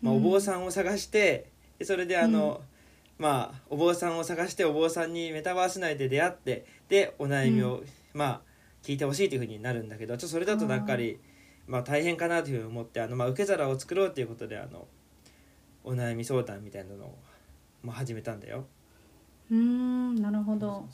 [0.00, 0.18] まあ、うん。
[0.18, 2.62] お坊さんを探してでそれであの、
[3.18, 8.40] まあお坊さんを探してお坊さんにメタバース内で出会ってでお悩みを、まあ
[8.82, 11.18] 聞いてほしいというふうになるんだけどちょっとそれだとなんかり、
[11.66, 14.86] まあ、大変かなというふうに思ってあの、まあ、受け皿を作ろうということであの
[15.84, 17.18] お悩み相談みたいなのを、
[17.82, 18.66] まあ、始めたんだよ。
[19.50, 20.86] うーんなるほど。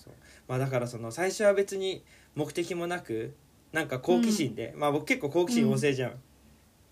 [0.46, 3.34] まあだからその最初は別に目的もなく
[3.72, 6.12] なんか好奇心で、まあ僕結構好奇心旺盛じゃん、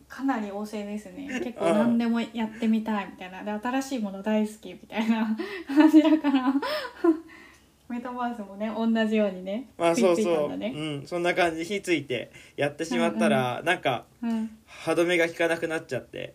[0.09, 1.29] かなり旺盛ですね。
[1.44, 3.44] 結構何でもやってみたいみたいな。
[3.44, 5.37] で新しいもの大好きみたいな。
[5.66, 6.55] 感 じだから
[7.88, 10.72] メタバースもね同じようにねまあそうそう、ね。
[10.74, 14.51] うん、そんな感じ火ついてやってしまったら、なんかうん。
[14.66, 16.35] 歯止めが効かなくなっちゃって。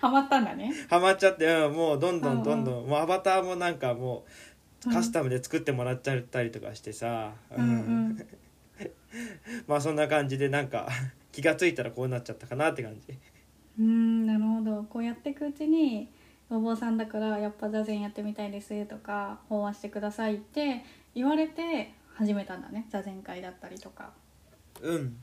[0.00, 0.72] ハマったんだね。
[0.90, 2.88] ハマっちゃって、うん、もうどんどんどんどん、うん。
[2.88, 4.30] もうアバターもなんかもう
[4.92, 7.64] カスタムで作ってもらっちゃったりとかしてさ、うん。
[7.64, 8.28] うん。
[9.66, 10.88] まあそんな感じでなんか
[11.32, 13.18] 気がついたらこうなっちゃったかなって感じ。
[13.78, 14.82] うーんなるほど。
[14.84, 16.08] こうやっていくうちに
[16.50, 22.86] お坊さんだからやっぱ座禅やってみたいですとか法話してくださいって言われて始めたんだね。
[22.90, 24.12] 座禅会だったりとか。
[24.82, 25.16] うん。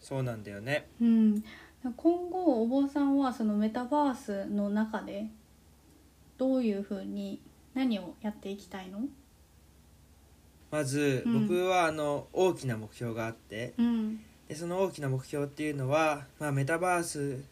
[0.00, 0.88] そうなんだよね。
[1.00, 1.44] うん。
[1.96, 5.26] 今後お坊さんはそのメタバースの中で
[6.38, 7.40] どういうふうに
[7.74, 9.00] 何をやっていきたいの？
[10.70, 11.46] まずうん。
[11.46, 13.74] 僕はあの大きな目標があって。
[13.78, 14.20] うん。
[14.48, 17.42] でその大きな目標っていうのは、まあ、メタバース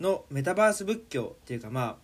[0.00, 1.96] のメタバース仏教っていうかまあ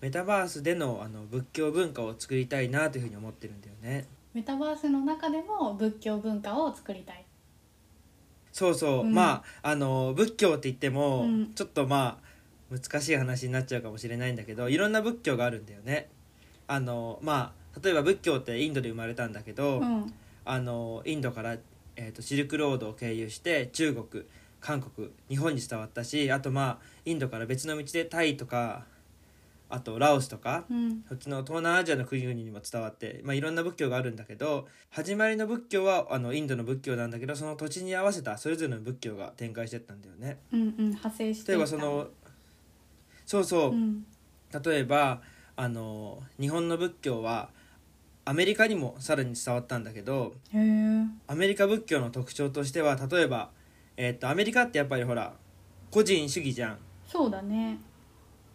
[0.00, 4.06] メタバースでのあの仏教文化を作りたいなというふうに思ってるんだよね。
[4.34, 7.24] メタバースの中でも仏教文化を作りたい。
[8.52, 9.12] そうそう、うん。
[9.12, 11.52] まああの仏教って言っても、うん。
[11.54, 12.28] ちょっとまあ
[12.70, 16.08] 難しい話になっちゃうかもしれないんだけどいろんな仏教があるんだよね
[16.68, 20.12] あのまあ例えば仏教ってインドで生まれたんだけど、うん。
[20.44, 21.56] あのインドから、
[21.96, 24.24] えー、とシルクロードを経由して中国
[24.62, 28.86] 韓国日本に伝わったしあとまあインドから別の道でタイとか
[29.68, 31.04] あとラオスとかうん。
[31.06, 40.38] そっちの東南アジアの国々にも伝わって、まあ、いろんな仏教があるんだけど始まりの仏教はあのインドの仏教なんだけどその土地に合わせたそれぞれの仏教が展開してったんだよね。
[40.50, 42.08] うんうん派生して例えばその
[43.26, 44.06] そうそう、うん。
[44.64, 45.20] 例えば
[45.60, 47.48] あの日本の仏教は
[48.24, 50.34] アメリカにもさらに伝わったんだけど
[51.26, 53.50] アメリカ仏教の特徴としては例えば、
[53.96, 55.34] えっとアメリカってやっぱりほら
[55.90, 56.78] 個人主義じゃん。
[57.08, 57.80] そうだね。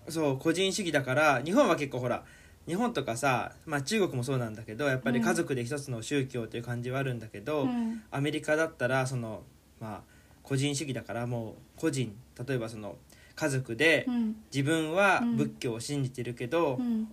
[0.08, 2.24] そう個人主義だから日本は結構ほら
[2.68, 8.02] 日本とかさ、まあ、中国もそうなんだけどやっぱり家族で一つの宗教という感じはあるんだけど、うん。
[8.12, 9.42] アメリカだったらその
[9.82, 10.02] まあ
[10.42, 12.16] 個人主義だからもう個人。
[12.48, 12.96] 例えばその
[13.36, 14.36] 家族でうん。
[14.54, 15.38] 自分はうん。
[15.38, 17.08] 仏教を信じてるけど、うん。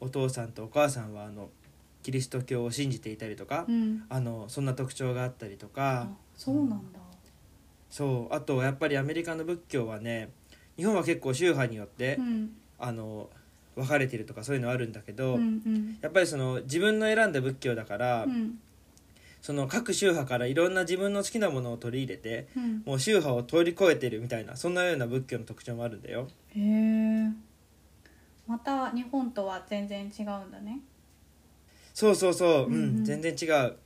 [0.00, 1.48] お父さんとお母さんはあの
[2.02, 4.04] キリスト教を信じていたりとか、うん。
[4.08, 6.98] あのそんな特徴があったりとあかそうなんだ。
[7.90, 8.34] そう。
[8.34, 10.30] あとやっぱりアメリカの仏教はね
[10.76, 12.50] 日本は結構宗派によって、うん。
[12.78, 13.30] あの
[13.74, 15.38] 分かれてるとかそういうのあるんだけど、
[16.00, 18.58] やっぱりその自分の選んだ仏教だから、うん
[19.46, 22.82] その各宗派からいろんな自分の好きなものを取り入れてうん。
[22.84, 26.26] もう宗派を通り越えてるみたいなそんなような仏教の特徴もあるんだよ。
[26.48, 27.30] へえ。
[28.48, 30.80] また日本とは全然違うんだね。
[31.94, 32.74] そうそうそう、うん。
[32.74, 33.04] うんうん。
[33.04, 33.76] 全然違う。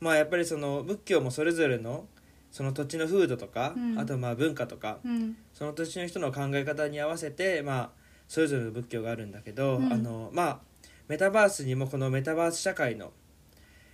[0.00, 2.06] まあやっぱりその仏教もそれぞれの
[2.50, 3.98] その土地の風土とか、うん。
[3.98, 5.36] あとまあ文化とかうん。
[5.52, 7.90] その土地の人の考え方に合わせてまあ
[8.28, 9.92] それぞれの仏教があるんだけど、うん。
[9.92, 10.60] あのまあ
[11.06, 13.12] メタバースにもこのメタバース社会の、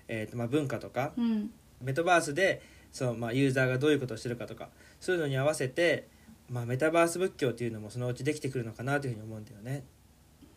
[0.08, 1.50] えーとまあ、文化とかうん。
[1.82, 4.68] メタバースでその、まあ、ユーザーがどういうことをしてるかとか
[5.00, 6.08] そういうのに合わせて、
[6.48, 9.84] まあ、メタバース仏教っていうのもそのうちできてくるのかなというふうに思うんだよね。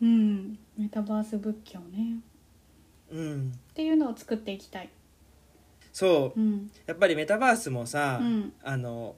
[0.02, 0.60] うん。
[0.78, 2.20] メタバース仏教ね。
[3.12, 4.90] うん、っていうのを作っていきたい。
[5.92, 6.40] そう。
[6.40, 6.72] うん。
[6.86, 8.54] やっぱりメタバースもさ、うん。
[8.64, 9.16] あの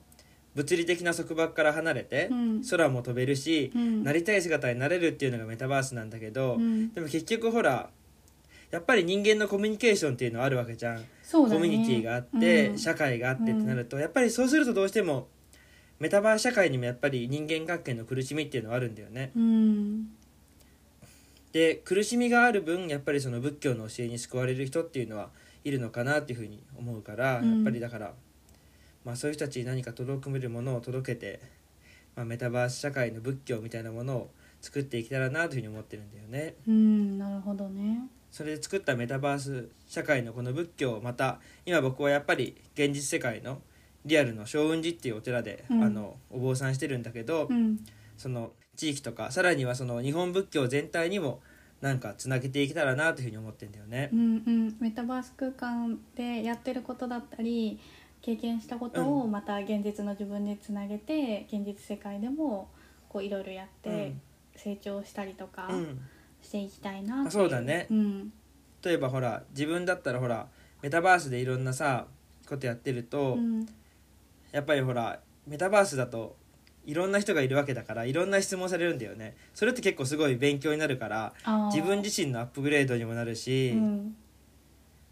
[0.55, 2.63] 物理的な束縛から離れて、うん。
[2.69, 4.03] 空も飛べるし、うん。
[4.03, 6.93] なりたい姿になれるっていうのがメタバースなんだけど、うん。
[6.93, 7.89] でも結局ほら
[8.71, 11.03] やっぱり人間のコミュニケーションっていうのはあるわけじゃん、ね。
[11.29, 12.77] コミュニティがあって、うん。
[12.77, 15.27] 社会があってってなると、やっぱりそうするとどうしても
[15.99, 19.31] メタバース社会にもやっぱり人間関係の苦しみっていうのはあるんだよね。
[19.35, 20.07] うん。
[21.51, 25.29] で苦しみがある分やっぱりその仏教の教えに救われる人っていうのは
[25.65, 27.55] いるのかなっていうふうに思うから、うん。
[27.55, 28.13] やっぱりだから、
[29.05, 31.39] まあ、そういう人たちに何か届くめるものを届けて、
[32.15, 34.31] まあ、メタバース社会の仏教みたいなものを
[34.61, 36.55] 作っていけたらなというふうに思ってるんだよね。
[36.67, 43.61] うんなるほどねそれで作ったメタバース社会のこの仏教をまた今僕はやっぱり現実世界の
[44.05, 45.83] リアルの祥雲寺っていうお寺で、うん。
[45.83, 47.79] あのお坊さんしてるんだけど、うん。
[48.17, 51.41] その地域とかさらにはその日本仏教全体にも
[51.81, 54.09] なんかつなげていけたらなというふうに思ってんだよね。
[54.13, 54.15] う。
[54.15, 54.77] んうん。
[54.79, 57.79] メタバース空間でやってることだったり
[58.21, 62.69] 経験したことをまた現実の自分でつなげて現実世界でも
[63.09, 64.15] こういろいろやって
[64.55, 65.99] 成長したりとかうん、
[66.41, 67.87] していきたいなってそうだね。
[67.89, 68.33] うん。
[68.83, 70.47] 例えばほら自分だったらほら
[70.81, 72.07] メタバースでいろんなさ
[72.47, 73.67] ことやってると、うん。
[74.51, 76.35] やっぱりほらメタバースだと
[76.85, 79.35] いろんな人がいるわけだからいろんな質問されるんだよね。
[79.53, 81.33] それって結構すごい勉強になるから
[81.73, 84.15] 自分自身のアップグレードにもなるし、うん。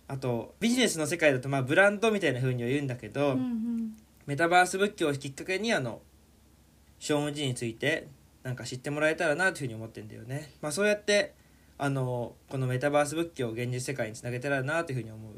[0.08, 3.98] あとビジネスの世界だとまあブランドみたいな風には言うんだけど、うんうん。
[4.26, 6.02] メタバース仏教をきっかけにあの
[7.00, 8.08] 正雲寺について
[8.50, 10.52] なんか知ってもらえたらなというふうに思ってんだよね。
[10.60, 11.36] まあ、そうやって
[11.78, 15.34] あのこのメタバース仏教を現実世界につなげたらなというふうに思う。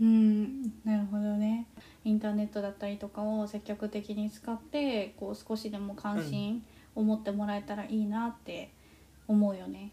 [0.00, 1.68] うんなるほどね
[2.04, 6.64] インターネットだったりとかを積極的に使ってこう少しでも関心
[6.96, 8.72] を持ってもらえたらいいなって
[9.28, 9.92] 思うよね。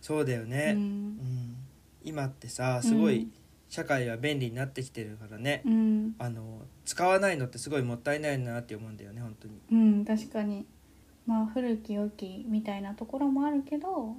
[0.00, 1.56] そうだようね、うんん
[2.04, 3.32] 今ってさすごいうん
[3.68, 9.60] 社会は便利になってきてるからね、うんあの使わないのってすごいもったいないなって思うんだよね本当に。
[9.70, 10.64] うん、確かに
[11.28, 14.16] まあ古き良きみたいなところもあるけど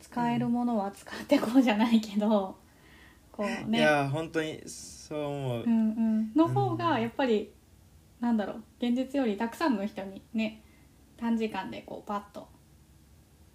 [0.00, 2.56] 使えるものは使ってこうじゃないけど、
[3.30, 5.62] こういねや本当にそう思う。
[5.62, 7.52] うんうん、の方がやっぱり、
[8.18, 10.62] なんだろう現実よりたくさんの人にね
[11.16, 12.48] 短時間でこうパッと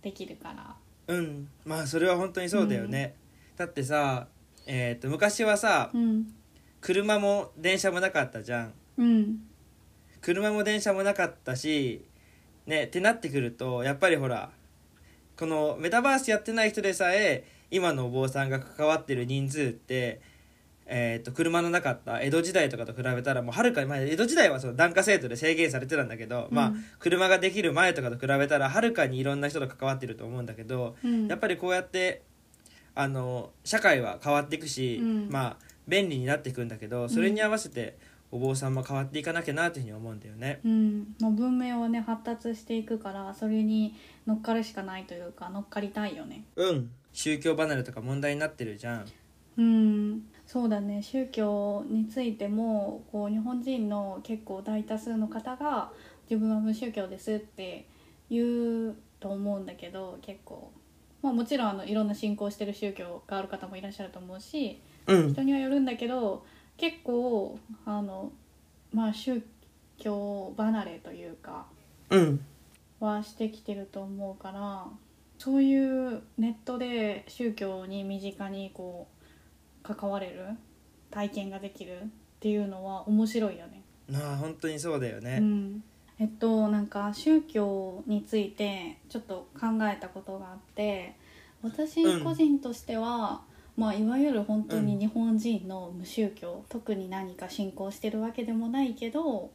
[0.02, 0.76] できるから。
[1.08, 1.50] うん。
[1.66, 3.16] まあそれは本当にそうだよね。
[3.58, 4.28] だってさ、
[4.66, 6.34] えー、と昔はさうん。
[6.80, 8.74] 車も電車もなかったじゃん。
[8.98, 9.40] うん。
[10.22, 12.06] 車も電車もなかったし
[12.68, 14.50] ねってなってくるとやっぱりほら
[15.38, 20.22] このメタバースやってない人でさえ今のお坊さんが関わってる人数って、
[20.86, 31.28] えー、と車のなかった江戸時代とかと比べたらもうはるかに前江戸時代はその檀家制度で制限されてたんだけど、まあうん車ができる前とかと比べたらはるかにいろんな人と関わってると思うんだけど、うん。
[31.28, 32.24] やっぱりこうやって
[32.96, 35.30] あの社会は変わっていくし、うん。
[35.30, 37.98] まあ便利になっていくんだけどそれに合わせて
[38.36, 40.60] お坊さんも変わっていかなきゃなというふうに思うんだよね。
[40.66, 43.96] うん、もう文明はね発達していくからそれに
[44.28, 46.44] 乗っかるしかないというか乗っかりたいよね。
[46.58, 46.92] うん。
[47.14, 49.06] 宗教離れとか問題になってるじゃん。
[49.58, 50.24] うん。
[50.46, 51.02] そうだね。
[51.02, 55.94] 宗教についてもこう日本人の結構大多数の方が
[56.30, 57.86] 自分は無宗教ですって
[58.30, 60.74] 言うと思うんだけど結構、
[61.22, 65.32] まあ、もちろんあのいろんな信仰してる宗教がある方もいらっしゃると思うしうん。
[65.34, 66.44] 人にはよるんだけど
[66.78, 68.32] 結構あの、
[68.94, 69.42] まあ、宗
[69.98, 71.66] 教離れというか
[72.10, 72.46] うん
[73.00, 74.86] はしてきてると思うから
[75.38, 79.08] そういうネットで宗教に身近にこ
[79.84, 80.46] う関われる
[81.12, 82.08] 体験ができるっ
[82.40, 83.82] ていうのは面白いよね。
[84.10, 85.40] なあ本当にそうだよね。
[85.42, 85.84] うん、
[86.20, 91.16] えっとなんか宗教についてちょっと考えたことがあって
[91.62, 93.42] 私うん個人としては、
[93.78, 99.52] まあ、いわゆる本当に日本人の無宗教、特に何か信仰してるわけでもないけど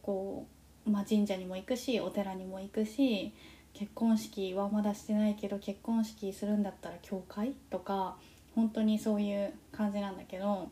[0.00, 0.46] こ
[0.86, 3.32] う、まあ、神社にも行くしお寺にも行くし
[3.74, 8.16] 結婚式はまだしてないけど結婚式するんだったら教会とか
[8.54, 10.68] 本当にそういう感じなんだけど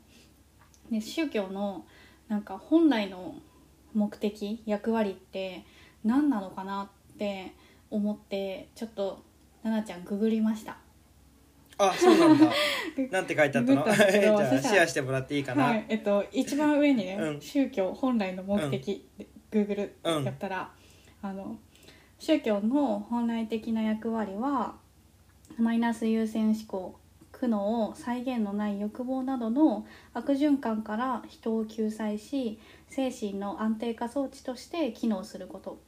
[0.91, 1.85] で宗教の
[2.29, 3.35] なんか本来の
[3.95, 5.65] 目的役割って
[6.05, 7.53] 何なのかなって
[7.91, 9.23] 思ってちょっと
[9.63, 10.79] 奈々ちゃんググりました。
[11.83, 12.47] あそうなんだ。
[13.11, 13.85] なんて書いてあったの？
[13.85, 13.97] じゃあ
[14.63, 15.65] シェアしてもらっていいかな？
[15.65, 20.71] はい、えっと一番上にね、うん宗教本来の目的で Google うんやったら、
[21.23, 21.57] あの
[22.19, 24.75] 宗教の本来的な役割は
[25.59, 26.95] マイナス優先思考
[27.33, 35.79] 苦悩再現のない欲望などの悪循環から人を救済し精神の安定化装置として機能すること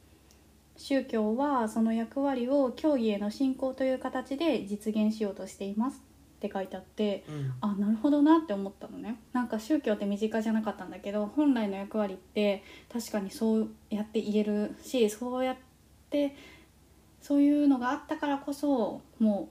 [0.75, 6.01] 宗教はその役割を教義への信仰という形で実現しようとしています
[6.37, 15.55] って書いてあってうんあなるほどなって思ったのねなんか宗教って身近じゃなかったんだけど本来の役割って確かにそうやって言えるしそうやっ
[16.09, 16.35] て
[17.21, 19.49] そういうのがあったからこそも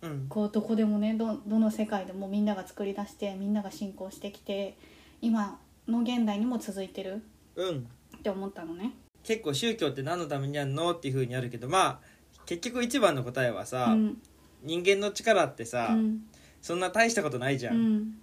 [0.00, 4.76] うんうこうどこでもねどどの世界でもみんなが作り出してみんなが信仰してきて
[5.20, 5.58] 今
[5.88, 7.22] の現代にも続いてる
[7.56, 7.88] うん。
[8.16, 8.92] って思ったのね。
[9.22, 12.00] 結構宗教って何のためにあるのっていうふうにあるけどまあ
[12.48, 14.16] 結局一番の答えはさ、うん。
[14.62, 16.20] 人間の力ってさ、うん。
[16.62, 17.96] そんな大したことないじゃ、うん。
[17.96, 18.18] ん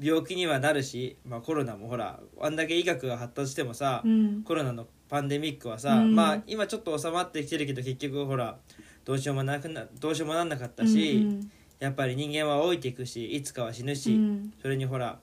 [0.00, 4.42] 病気にはなるし、まあ、コロナもほらあんだけ医学が発達してもさ、うん。
[4.44, 6.14] コロナのパンデミックはさ、うん。
[6.14, 8.56] まあ今ちょっと収まってきてるけど結局ほら
[9.04, 11.50] どうしようもなくなどうしようもなんなかったし、うん。
[11.80, 14.52] やっぱり人間は老いていくしいつかは死ぬし、うん。
[14.62, 15.18] それにほら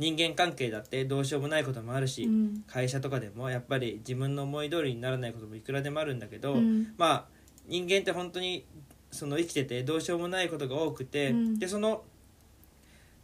[0.00, 2.64] 人間関係だってどうしようもないこともあるし、うん。
[2.66, 6.94] 会社とかでもやっぱり自分の思い通りにならないこともいくらでもあるんだけど、うん。
[6.96, 7.24] まあ
[7.66, 8.64] 人間って本当に
[9.10, 11.58] その生きててどうしようもないことが多くて、うん。
[11.58, 12.02] でその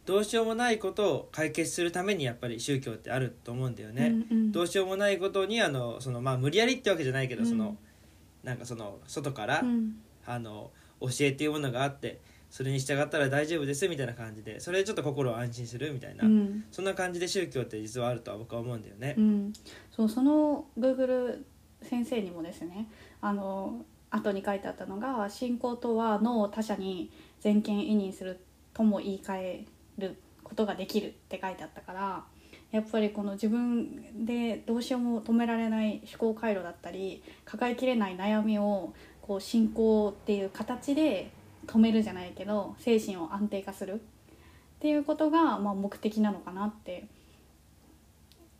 [0.05, 4.09] どうしようもないことを解決するためにやっぱり宗教ってあると思うんだよね。
[4.29, 4.51] うんうん。
[4.51, 7.49] どうしようもないことにあのそのまあ無理やりってわけじゃないけど、うん。
[7.49, 7.75] その
[8.43, 9.95] なんかその外から、うん。
[10.27, 10.69] あの
[11.01, 19.21] 教えっていうものがあってそれに従ったら大丈夫ですみたいな感じでそれでちょっと心を安心するみたいな、うんそんな感じで宗教って実はあるとは僕は思うんだよねう。
[19.21, 19.53] ん、
[19.91, 21.43] そうその Google
[21.81, 22.87] 先生にもですね
[23.21, 28.39] あの後に書いてあったのが信仰とは脳を他者に全権委任する
[28.73, 29.65] とも言い換え
[29.97, 32.23] ることができるって書いてあったから
[32.71, 41.31] やっぱりこの自分でどうしようも止められない思考回路だったり抱えきれない悩みをこう信仰っていう形で
[41.67, 43.95] 止めるじゃないけど精神を安定化する。
[43.95, 43.99] っ
[44.79, 47.07] ていうことが、まあ、目的なのかなって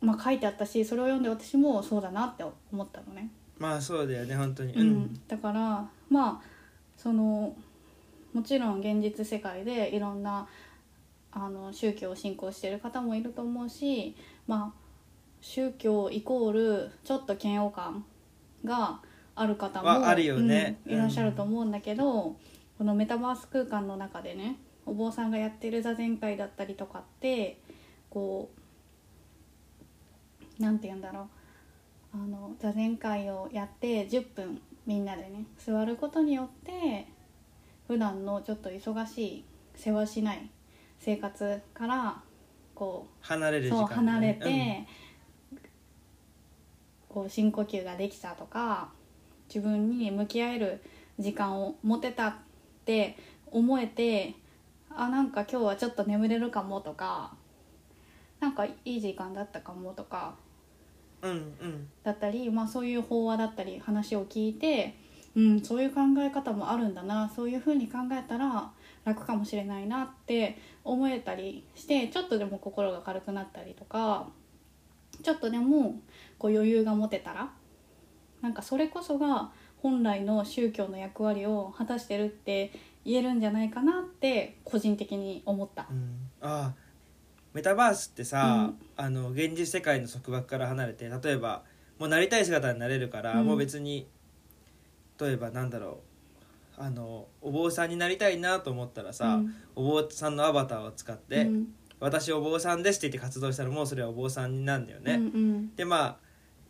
[0.00, 4.72] まあ、書いてあったしそれを読んで私もそうだなって思ったのね、まあそうだよね本当に。
[4.74, 4.86] ううん。
[4.86, 6.40] ん、だからまあ
[6.96, 7.56] その
[8.32, 10.46] もちろん現実世界でいろんな
[11.32, 14.14] あの宗教を信仰している方もいると思うし
[14.46, 14.78] まあ
[15.40, 18.04] 宗教イコールちょっと嫌悪感
[18.64, 19.00] が
[19.34, 20.78] ある方もはあるよね。
[20.86, 22.36] うんいらっしゃると思うんだけど、
[22.78, 27.58] このメタバース空間の中でねお坊さんがやってる座禅会だったりとかって
[28.08, 28.50] こ
[30.58, 31.24] うなんて言うんだろう。
[32.14, 37.06] あの座禅会をやって10分みんなでね座ることによって
[37.86, 39.44] 普段のちょっと忙しい
[39.74, 40.48] 世話しない
[40.98, 42.22] 生活から
[42.74, 44.86] こう離れる時間そう離れね
[45.50, 45.58] て、
[47.08, 48.88] こう深呼吸ができたとか
[49.48, 50.82] 自分に向き合える
[51.18, 52.34] 時間を持てたっ
[52.88, 53.18] て
[53.50, 54.34] 思えて
[54.88, 57.34] あなんか今日はちょっと眠れるかもとか
[58.40, 60.34] なんかいい時間だったかもとか
[61.20, 61.88] うんうん。
[62.02, 64.94] だったり、まあ、そういう法話だったり話を聞いて
[65.36, 68.70] うん、そういう考え方もあるんだなそういうふうに考えたら
[69.04, 74.26] 楽かもしれないなって思えたりしてちょっとでも心が軽くなったりとか
[75.22, 76.00] ちょっとでも
[76.38, 77.50] こう余裕が持てたら
[78.40, 79.50] なんかそれこそが
[79.82, 82.72] 本来の宗教の役割を果たしてるって
[83.04, 85.86] 言えるんじゃないかなって個人的に思った。
[85.90, 85.94] う。
[85.94, 86.88] ん、ああ
[87.54, 91.62] メタバースってさ、あの現実世界の束縛から離れて例えば
[91.98, 93.46] もうなりたい姿になれるから、うん。
[93.46, 94.06] もう別に
[95.20, 96.00] 例えばなんだろ
[96.78, 99.54] うあのお坊さんになりたいなと思ったらさ、うん。
[99.74, 101.66] お坊さんのアバターを使って、うん。
[102.00, 105.14] 私お坊さんですって言って活動したらもうそれはお坊さんになるんだよね。
[105.14, 105.76] うんうん。
[105.76, 106.16] でまあ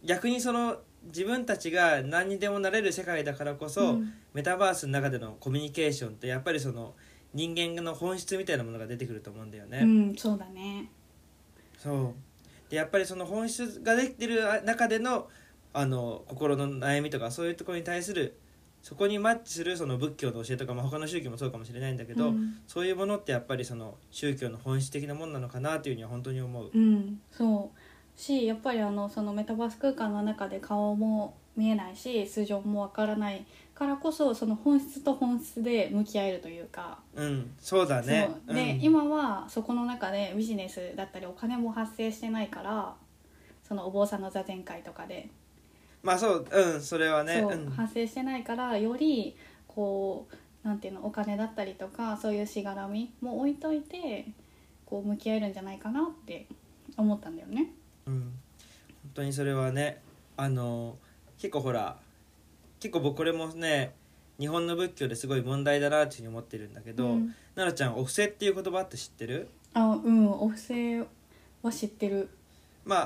[0.04, 6.94] 逆にその自分たちが何にでもなれる世界だからこそ、うんメタバースの中でのコミュニケーションってやっぱりその
[7.34, 9.80] 人間の本質みたいなものが出てくると思うんだよね。
[9.82, 10.90] うん、そうだね。
[11.76, 15.28] そうでやっぱりその本質ができてる中での
[15.72, 18.38] あの心の悩みとかそういうところに対する
[18.82, 26.70] そこにマッチするその仏教の教えとか、まあ、他の宗教もそうかもしれないんだけど、うんそういうものってやっぱりその宗教の本質的なものなのかなっていうふうには本当に思う。
[26.72, 27.78] うん、そう
[28.18, 38.28] しやっぱりあのそのメタバース空間の中で顔も見えないし素性もわからないからこそその本質と本質で向き合えるというか、うん、そうだね。
[38.48, 42.96] で、うん今はそこの中でビジネスだったりお金も発生してないから
[43.62, 45.28] そのお坊さんの座禅会とかで、
[46.02, 47.40] まあそう、うん、それはね。
[47.40, 49.36] そう、うん発生してないからより
[49.68, 50.26] こ
[50.64, 54.26] うなんていうのお金だったりとかそういうしがらみも置いといて
[54.86, 56.46] こう向き合えるんじゃないかなって
[56.96, 57.72] 思ったんだよね。
[58.08, 58.32] うん、本
[59.14, 60.00] 当にそれはね
[60.36, 60.96] あの
[61.38, 61.96] 結構ほら
[62.80, 63.94] 結構僕これもね
[64.40, 67.34] 日本の仏教ですごい問題だなっていうふうに思ってるんだけど、うん。
[67.56, 69.48] 奈々ちゃんお布施っていう言葉って知ってる？
[69.74, 71.04] あうんお布施
[71.60, 72.28] は知ってる。
[72.84, 72.96] ま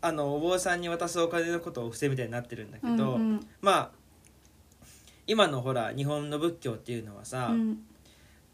[0.00, 3.46] ああのお坊さんに渡すお金のことをお布施みたいになってるんだけど、うんうん。
[3.60, 3.90] まあ
[5.26, 7.80] 今のほら日本の仏教っていうのはさ、うん。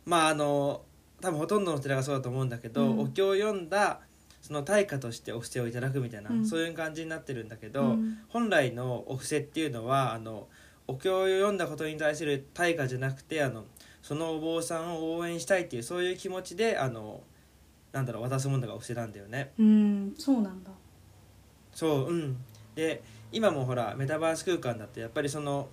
[0.04, 0.82] まああの
[1.20, 2.98] 多分ほとんどの寺がそうだと思うんだけど、うん。
[2.98, 4.00] お経を読んだ
[4.44, 6.46] その対価としてお布施をいただくみたいな、うん。
[6.46, 8.18] そういう感じになってるんだけど、うん。
[8.28, 10.48] 本来のお布施っていうのはあの
[10.86, 13.64] お経を読んだことに対する対価じゃなくてあの
[14.02, 17.22] そのお坊さんを応援したいっていうそういう気持ちであの
[17.92, 19.52] なんだろう渡すものがお布施なんだよね。
[19.58, 20.14] うん。
[20.18, 20.70] そうなんだ。
[21.72, 22.36] そううん。
[22.74, 25.70] で今もほらメタバース空間だとやっぱりその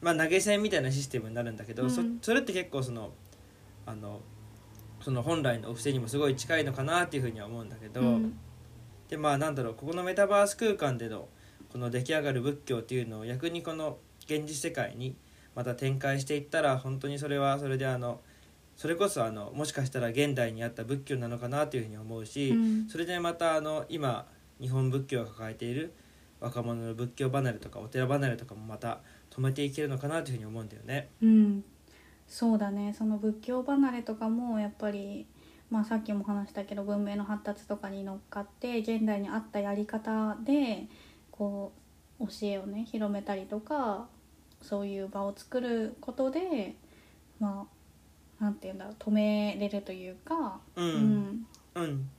[0.00, 1.90] まあ投げ銭みたいなシステムになるんだけど、うん。
[1.90, 3.12] そそれって結構その
[3.84, 4.22] あの
[5.06, 8.36] その本来のお布施にもすごい近いのかなっていうふうには思うんだけど、うん。
[9.08, 11.28] でまあなんだろうここのメタバース空間での
[11.70, 15.14] この出来上がる仏教っていうのを逆にこの現実世界に
[15.54, 18.20] また展開していったら本当にそれはそれであの
[18.74, 22.88] それこそあのもしかしたら現代にあった仏教なのかなというふうに思うし、うん。
[22.88, 24.26] それでまたあの今
[24.60, 25.94] 日本仏教が抱えている
[26.40, 28.98] 若者の仏教離れとかお寺離れとかもまた
[29.30, 31.10] 止めていけるのかなというふうに思うんだよね。
[31.22, 31.64] うん
[32.28, 32.94] そうだね。
[32.96, 35.26] その仏教離れとかもやっぱり
[35.70, 40.86] まあさっきも話したけど文明の発達とかに乗っかって現代に合ったやり方で
[41.30, 41.72] こ
[42.20, 44.08] う教えをね広めたりとか
[44.62, 46.76] そういう場を作ることで
[47.38, 47.66] ま
[48.40, 51.46] あなんて言うんだろう止めれるというか、うん、うん。
[51.74, 52.10] うん、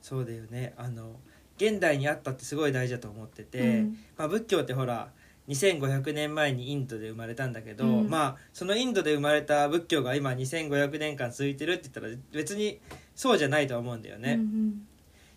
[0.00, 0.74] そうだよね。
[0.76, 1.16] あの
[1.56, 3.98] 現代にあったってすごい大事だと思ってて、うん。
[4.16, 5.10] まあ、仏教ってほら
[5.48, 8.08] 2500年前にインドで生まれたんだけど、うん。
[8.08, 12.80] まあそのインドで生まれた仏教が今2500年間続いてるって言ったら別に
[13.14, 14.34] そうじゃないとは思うんだよね。
[14.34, 14.86] うん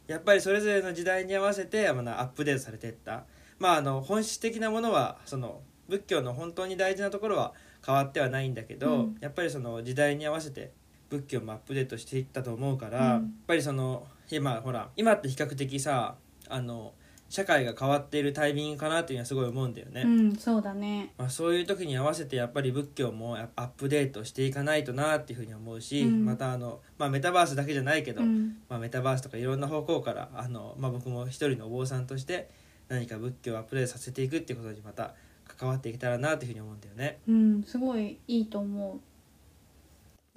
[0.08, 3.24] やっぱりそれぞれの時代に合わせてまあアップデートされていった。
[3.58, 7.54] まああの本質的なものはその仏教の本当に大事なところは
[7.84, 9.18] 変わってはないんだけど、うん。
[9.20, 10.72] やっぱりその時代に合わせて
[11.10, 13.06] 仏教もアップデートしていったと思うから、うん。
[13.08, 16.16] やっぱりその今ほら今って比較的さ
[16.50, 16.94] あの
[17.30, 20.04] 社会が変わっているタイミングかなっていうのはすごい思うんだよね。
[20.04, 21.14] うん、うん、そうだね。
[21.18, 26.26] まあ、そういう時に合わせてやっぱり仏教もアップデートしていかないとなっていうふうに思うし、うん。
[26.26, 28.58] またあの、まあ、メタバースだけじゃないけど、うん。
[28.70, 32.50] まあ、メタバースとかいろんな方向からあの、まあ、僕も一人のお坊さんとして
[32.88, 35.16] 何か仏教をアップデートさせていくっていうことにまた
[35.48, 37.20] 関わっていけたらなというふうに思うんだよね。
[37.28, 39.00] うん、すごいいいと思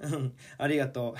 [0.01, 0.07] う。
[0.07, 1.13] うんありがと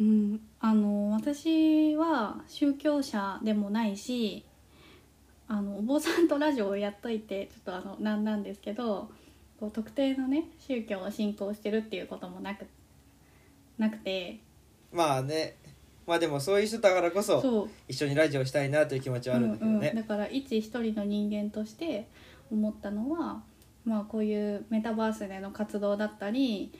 [0.00, 4.44] うん、あの私は宗教者でもないし
[5.46, 9.10] あのお坊さんとラジオをやっといてちょっとあのなんなんですけど
[9.60, 12.66] こう特定のね宗教を信仰してるっていうこともなく
[13.78, 14.40] なくて
[14.92, 14.96] う。
[14.96, 15.56] まあね
[16.06, 19.76] まあでもそういう人だからこそそう一緒にラジオしたいなという気持ちはあるんだけどね。
[19.76, 22.08] うんうん、だから一一人の人間として
[22.50, 23.42] 思ったのは、
[23.84, 26.72] まあ、こういうメタバースでの活動だったり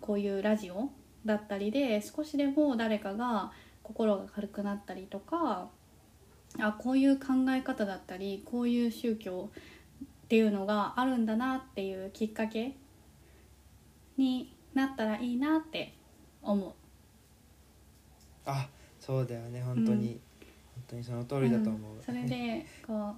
[0.00, 0.90] こういうラジオ
[1.24, 5.68] だったりで少しでも誰かが心が軽くなったりとか
[6.58, 9.60] あこういう考え方だったりこういう宗教っ
[10.30, 12.76] っていうのがあるんだなっていうきっかけ
[14.16, 15.92] になったらいいなって
[16.40, 16.70] 思う。
[18.46, 18.68] あ
[19.00, 19.60] そうだよね。
[19.60, 20.20] 本当に、
[20.76, 22.00] 本当にその通りだと思う、ん。
[22.00, 23.14] それでこう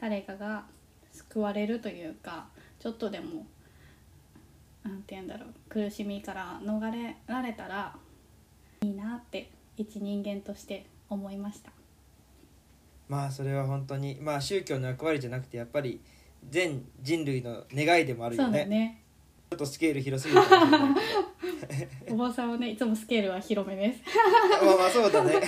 [0.00, 0.64] 誰かが
[1.12, 2.46] 救われるというか
[2.80, 3.46] ちょっとでも
[4.84, 5.48] なんて言うんだろう。
[5.68, 7.94] 苦しみから逃れられたら
[8.80, 11.72] いいなって一人間として思いました
[13.08, 16.00] まあそれは本当にまあ宗教の役割じゃなくてやっぱり
[16.48, 19.02] 全人類の願いでもあるそうよねだね。
[19.50, 24.00] ちょっとスケール広すぎるかもしれないおばさんはねいつもスケールは広めです。
[24.62, 25.40] まあまあそうだね。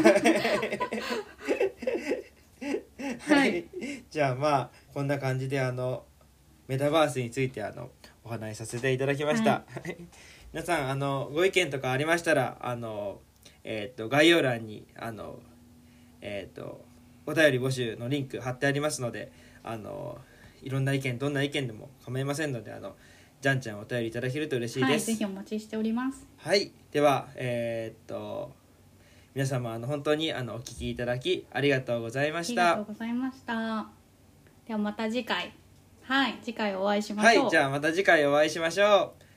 [3.21, 3.65] はい。
[4.11, 6.05] じゃあまあこんな感じであの
[6.67, 7.91] メタバースについてあの
[8.25, 9.65] お話しさせていただきました、
[10.53, 13.21] 皆さんあのご意見とかありましたらあの
[13.65, 15.41] えっ、と概要欄にあの
[16.21, 16.85] えっ、と
[17.27, 19.31] お便り募集のリンク貼ってありますので
[19.62, 20.18] あの
[20.62, 22.97] いろんな意見どんな意見でも構いませんのであの
[23.41, 26.27] じゃんちゃんお便りいただけると嬉しいはいですぜひお待ちしております。
[26.37, 28.53] はい、では、えーっと、
[29.35, 32.73] 皆様、あの、本当に、あの、お聞きいただき、ありがとうございました。
[32.73, 32.95] ありがとう。
[32.95, 33.87] ございました。
[34.66, 35.55] ではまた次回。
[36.03, 39.30] はい次回お会いしまはいしょう、、じゃあ、また次回お会いしましょう。